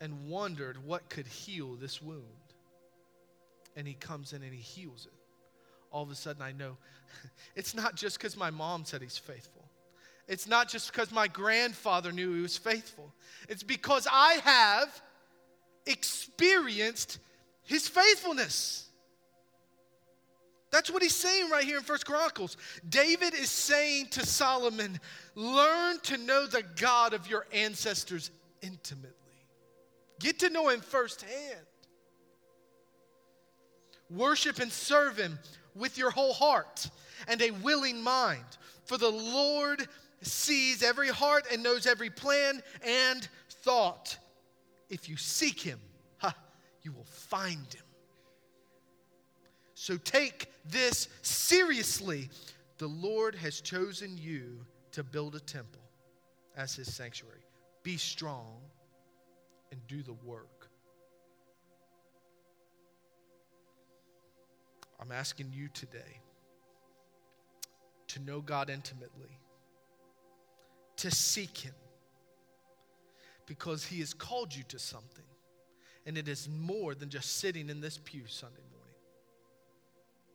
and 0.00 0.28
wondered 0.28 0.84
what 0.84 1.08
could 1.08 1.28
heal 1.28 1.76
this 1.76 2.02
wound. 2.02 2.24
And 3.76 3.86
He 3.86 3.94
comes 3.94 4.32
in 4.32 4.42
and 4.42 4.52
He 4.52 4.60
heals 4.60 5.06
it. 5.06 5.12
All 5.92 6.02
of 6.02 6.10
a 6.10 6.16
sudden, 6.16 6.42
I 6.42 6.50
know 6.50 6.78
it's 7.54 7.76
not 7.76 7.94
just 7.94 8.18
because 8.18 8.36
my 8.36 8.50
mom 8.50 8.84
said 8.84 9.02
He's 9.02 9.16
faithful. 9.16 9.62
It's 10.28 10.46
not 10.46 10.68
just 10.68 10.90
because 10.90 11.12
my 11.12 11.28
grandfather 11.28 12.12
knew 12.12 12.34
He 12.34 12.42
was 12.42 12.56
faithful. 12.56 13.12
It's 13.48 13.62
because 13.62 14.08
I 14.10 14.40
have 14.44 15.02
experienced 15.86 17.18
His 17.64 17.88
faithfulness. 17.88 18.86
That's 20.70 20.90
what 20.90 21.02
he's 21.02 21.14
saying 21.14 21.48
right 21.48 21.64
here 21.64 21.78
in 21.78 21.82
First 21.82 22.04
Chronicles. 22.04 22.56
David 22.86 23.32
is 23.32 23.50
saying 23.50 24.08
to 24.08 24.26
Solomon, 24.26 25.00
learn 25.34 26.00
to 26.00 26.18
know 26.18 26.46
the 26.46 26.64
God 26.78 27.14
of 27.14 27.30
your 27.30 27.46
ancestors 27.52 28.30
intimately. 28.60 29.10
Get 30.20 30.40
to 30.40 30.50
know 30.50 30.68
him 30.68 30.80
firsthand. 30.80 31.30
Worship 34.10 34.58
and 34.58 34.70
serve 34.70 35.16
him 35.16 35.38
with 35.74 35.96
your 35.98 36.10
whole 36.10 36.32
heart 36.32 36.90
and 37.28 37.40
a 37.42 37.52
willing 37.52 38.02
mind. 38.02 38.44
For 38.84 38.98
the 38.98 39.10
Lord 39.10 39.86
sees 40.26 40.82
every 40.82 41.08
heart 41.08 41.46
and 41.52 41.62
knows 41.62 41.86
every 41.86 42.10
plan 42.10 42.62
and 42.82 43.28
thought. 43.62 44.18
If 44.88 45.08
you 45.08 45.16
seek 45.16 45.60
him, 45.60 45.80
ha, 46.18 46.34
you 46.82 46.92
will 46.92 47.04
find 47.04 47.72
him. 47.72 47.84
So 49.74 49.96
take 49.98 50.52
this 50.64 51.08
seriously. 51.22 52.30
The 52.78 52.88
Lord 52.88 53.34
has 53.36 53.60
chosen 53.60 54.18
you 54.18 54.64
to 54.92 55.02
build 55.02 55.34
a 55.34 55.40
temple 55.40 55.82
as 56.56 56.74
his 56.74 56.92
sanctuary. 56.92 57.40
Be 57.82 57.96
strong 57.96 58.60
and 59.70 59.80
do 59.86 60.02
the 60.02 60.14
work. 60.24 60.70
I'm 64.98 65.12
asking 65.12 65.52
you 65.52 65.68
today 65.68 66.20
to 68.08 68.20
know 68.20 68.40
God 68.40 68.70
intimately, 68.70 69.38
to 70.96 71.10
seek 71.10 71.58
him, 71.58 71.74
because 73.46 73.84
he 73.84 74.00
has 74.00 74.14
called 74.14 74.54
you 74.54 74.64
to 74.68 74.78
something. 74.78 75.24
And 76.06 76.16
it 76.16 76.28
is 76.28 76.48
more 76.48 76.94
than 76.94 77.10
just 77.10 77.38
sitting 77.38 77.68
in 77.68 77.80
this 77.80 77.98
pew 78.04 78.22
Sunday 78.26 78.62
morning. 78.72 78.94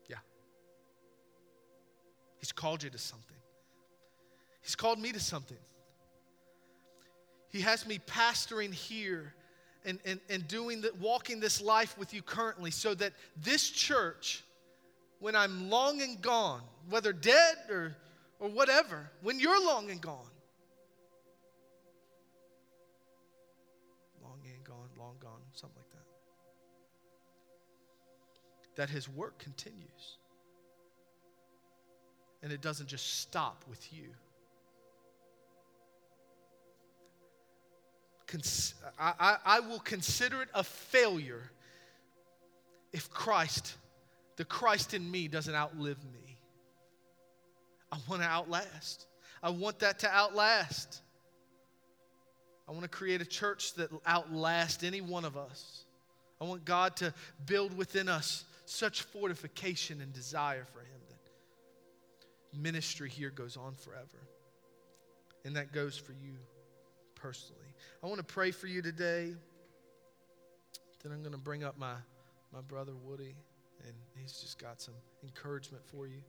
Yeah. 0.10 0.18
He's 2.40 2.52
called 2.52 2.84
you 2.84 2.90
to 2.90 2.98
something. 2.98 3.38
He's 4.62 4.76
called 4.76 5.00
me 5.00 5.12
to 5.14 5.20
something. 5.20 5.58
He 7.50 7.62
has 7.62 7.88
me 7.88 8.00
pastoring 8.06 8.74
here 8.74 9.34
and, 9.86 10.00
and, 10.06 10.20
and 10.30 10.48
doing 10.48 10.82
the, 10.82 10.92
walking 11.00 11.40
this 11.40 11.62
life 11.62 11.98
with 11.98 12.14
you 12.14 12.22
currently 12.22 12.72
so 12.72 12.94
that 12.96 13.14
this 13.38 13.70
church, 13.70 14.44
when 15.20 15.36
I'm 15.36 15.70
long 15.70 16.02
and 16.02 16.22
gone, 16.22 16.62
whether 16.90 17.14
dead 17.14 17.56
or, 17.70 17.96
or 18.40 18.50
whatever, 18.50 19.10
when 19.22 19.40
you're 19.40 19.66
long 19.66 19.90
and 19.90 20.00
gone, 20.00 20.31
that 28.82 28.90
his 28.90 29.08
work 29.08 29.38
continues. 29.38 30.18
And 32.42 32.52
it 32.52 32.62
doesn't 32.62 32.88
just 32.88 33.20
stop 33.20 33.64
with 33.70 33.94
you. 33.94 34.06
Cons- 38.26 38.74
I, 39.00 39.14
I, 39.20 39.38
I 39.46 39.60
will 39.60 39.82
consider 39.82 40.42
it 40.42 40.50
a 40.56 40.64
failure 40.64 41.44
if 42.92 43.08
Christ, 43.12 43.76
the 44.38 44.46
Christ 44.46 44.96
in 44.96 45.12
me, 45.12 45.28
doesn't 45.28 45.54
outlive 45.54 46.04
me. 46.12 46.38
I 47.92 47.98
want 48.10 48.24
to 48.24 48.28
outlast. 48.28 49.06
I 49.44 49.52
want 49.52 49.78
that 49.78 50.00
to 50.00 50.10
outlast. 50.10 51.04
I 52.68 52.72
want 52.72 52.82
to 52.82 52.90
create 52.90 53.22
a 53.22 53.26
church 53.26 53.76
that 53.76 53.92
outlasts 54.08 54.84
any 54.84 55.02
one 55.02 55.24
of 55.24 55.38
us. 55.38 55.84
I 56.42 56.46
want 56.46 56.66
God 56.66 56.96
to 56.96 57.14
build 57.46 57.78
within 57.78 58.10
us 58.10 58.46
such 58.72 59.02
fortification 59.02 60.00
and 60.02 60.14
desire 60.14 60.66
for 60.66 60.80
Him 60.80 61.02
that 61.10 62.60
ministry 62.60 63.10
here 63.10 63.30
goes 63.30 63.58
on 63.58 63.76
forever. 63.76 64.28
And 65.44 65.56
that 65.56 65.74
goes 65.74 65.98
for 65.98 66.14
you 66.14 66.36
personally. 67.16 67.74
I 68.04 68.08
want 68.08 68.20
to 68.20 68.24
pray 68.34 68.52
for 68.52 68.68
you 68.68 68.82
today. 68.82 69.34
Then 71.04 71.12
I'm 71.12 71.22
going 71.22 71.34
to 71.34 71.38
bring 71.38 71.64
up 71.64 71.78
my, 71.78 71.96
my 72.54 72.62
brother 72.62 72.94
Woody, 73.04 73.36
and 73.86 73.94
he's 74.16 74.34
just 74.34 74.60
got 74.60 74.80
some 74.80 74.94
encouragement 75.24 75.84
for 75.86 76.08
you. 76.08 76.22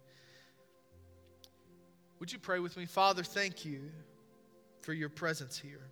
Would 2.18 2.32
you 2.32 2.38
pray 2.38 2.58
with 2.58 2.76
me? 2.76 2.86
Father, 2.86 3.22
thank 3.22 3.64
you 3.64 3.90
for 4.80 4.94
your 4.94 5.10
presence 5.10 5.58
here. 5.58 5.90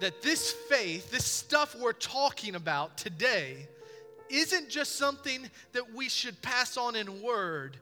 That 0.00 0.20
this 0.22 0.52
faith, 0.52 1.10
this 1.10 1.24
stuff 1.24 1.74
we're 1.74 1.92
talking 1.92 2.54
about 2.54 2.98
today, 2.98 3.66
isn't 4.28 4.68
just 4.68 4.96
something 4.96 5.48
that 5.72 5.94
we 5.94 6.08
should 6.08 6.40
pass 6.42 6.76
on 6.76 6.96
in 6.96 7.22
word, 7.22 7.76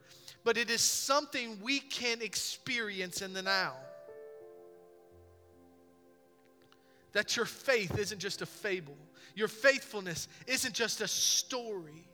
but 0.45 0.57
it 0.57 0.71
is 0.71 0.81
something 0.81 1.59
we 1.63 1.81
can 1.81 2.23
experience 2.23 3.23
in 3.23 3.33
the 3.33 3.43
now. 3.43 3.75
That 7.13 7.37
your 7.37 7.47
faith 7.47 7.99
isn't 7.99 8.19
just 8.19 8.43
a 8.43 8.47
fable, 8.47 8.97
your 9.35 9.49
faithfulness 9.49 10.29
isn't 10.47 10.75
just 10.75 11.01
a 11.01 11.09
story, 11.09 12.07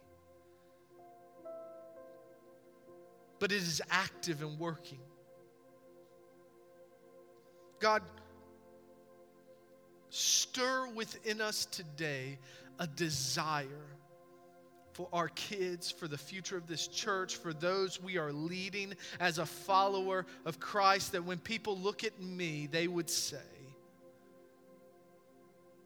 but 3.38 3.51
it 3.51 3.57
is 3.57 3.82
active 3.90 4.42
and 4.42 4.59
working. 4.59 5.01
God, 7.80 8.03
stir 10.11 10.88
within 10.94 11.40
us 11.40 11.64
today 11.64 12.38
a 12.78 12.86
desire 12.86 13.66
for 14.92 15.08
our 15.12 15.28
kids, 15.28 15.90
for 15.90 16.08
the 16.08 16.18
future 16.18 16.56
of 16.56 16.66
this 16.66 16.88
church, 16.88 17.36
for 17.36 17.52
those 17.52 18.02
we 18.02 18.18
are 18.18 18.32
leading 18.32 18.92
as 19.20 19.38
a 19.38 19.46
follower 19.46 20.26
of 20.44 20.61
Christ, 20.61 21.12
that 21.12 21.24
when 21.24 21.38
people 21.38 21.78
look 21.78 22.04
at 22.04 22.20
me, 22.20 22.68
they 22.70 22.88
would 22.88 23.08
say, 23.08 23.38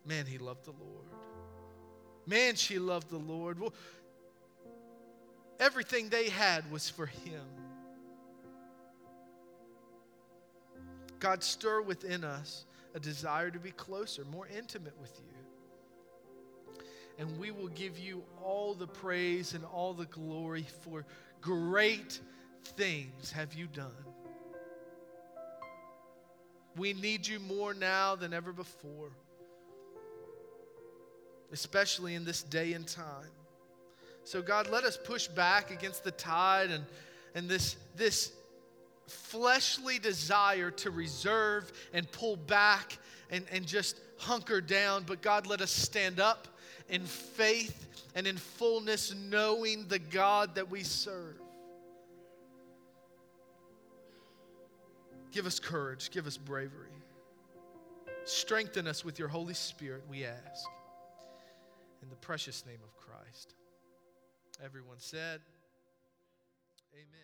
Man, 0.06 0.26
he 0.26 0.36
loved 0.36 0.64
the 0.64 0.72
Lord. 0.72 1.06
Man, 2.26 2.56
she 2.56 2.78
loved 2.78 3.08
the 3.10 3.18
Lord. 3.18 3.58
Well, 3.58 3.72
everything 5.58 6.08
they 6.08 6.28
had 6.28 6.70
was 6.70 6.90
for 6.90 7.06
him. 7.06 7.44
God, 11.20 11.42
stir 11.42 11.80
within 11.80 12.22
us 12.22 12.66
a 12.94 13.00
desire 13.00 13.50
to 13.50 13.58
be 13.58 13.72
closer, 13.72 14.24
more 14.24 14.46
intimate 14.56 14.98
with 15.00 15.12
you. 15.18 15.34
And 17.18 17.38
we 17.38 17.50
will 17.50 17.68
give 17.68 17.98
you 17.98 18.22
all 18.42 18.74
the 18.74 18.86
praise 18.86 19.54
and 19.54 19.64
all 19.64 19.94
the 19.94 20.06
glory 20.06 20.66
for 20.82 21.04
great 21.40 22.20
things 22.64 23.30
have 23.32 23.54
you 23.54 23.66
done. 23.66 23.92
We 26.76 26.92
need 26.92 27.26
you 27.26 27.38
more 27.38 27.72
now 27.72 28.16
than 28.16 28.32
ever 28.32 28.52
before, 28.52 29.10
especially 31.52 32.14
in 32.14 32.24
this 32.24 32.42
day 32.42 32.72
and 32.72 32.86
time. 32.86 33.30
So, 34.24 34.42
God, 34.42 34.70
let 34.70 34.84
us 34.84 34.96
push 34.96 35.28
back 35.28 35.70
against 35.70 36.02
the 36.02 36.10
tide 36.10 36.70
and, 36.70 36.84
and 37.34 37.48
this, 37.48 37.76
this 37.94 38.32
fleshly 39.06 39.98
desire 39.98 40.70
to 40.70 40.90
reserve 40.90 41.72
and 41.92 42.10
pull 42.12 42.36
back 42.36 42.98
and, 43.30 43.44
and 43.50 43.66
just 43.66 44.00
hunker 44.18 44.60
down. 44.60 45.04
But 45.06 45.22
God, 45.22 45.46
let 45.46 45.60
us 45.60 45.70
stand 45.70 46.20
up 46.20 46.48
in 46.88 47.02
faith 47.02 47.86
and 48.14 48.26
in 48.26 48.36
fullness, 48.36 49.14
knowing 49.14 49.86
the 49.88 49.98
God 49.98 50.54
that 50.54 50.70
we 50.70 50.82
serve. 50.82 51.36
Give 55.32 55.46
us 55.46 55.58
courage, 55.58 56.10
give 56.10 56.26
us 56.26 56.36
bravery. 56.36 56.90
Strengthen 58.24 58.86
us 58.86 59.04
with 59.04 59.18
your 59.18 59.28
Holy 59.28 59.52
Spirit, 59.52 60.04
we 60.08 60.24
ask. 60.24 60.66
In 62.02 62.08
the 62.08 62.16
precious 62.16 62.64
name 62.66 62.78
of 62.84 62.96
Christ. 62.96 63.54
Everyone 64.64 64.98
said, 64.98 65.40
Amen. 66.94 67.23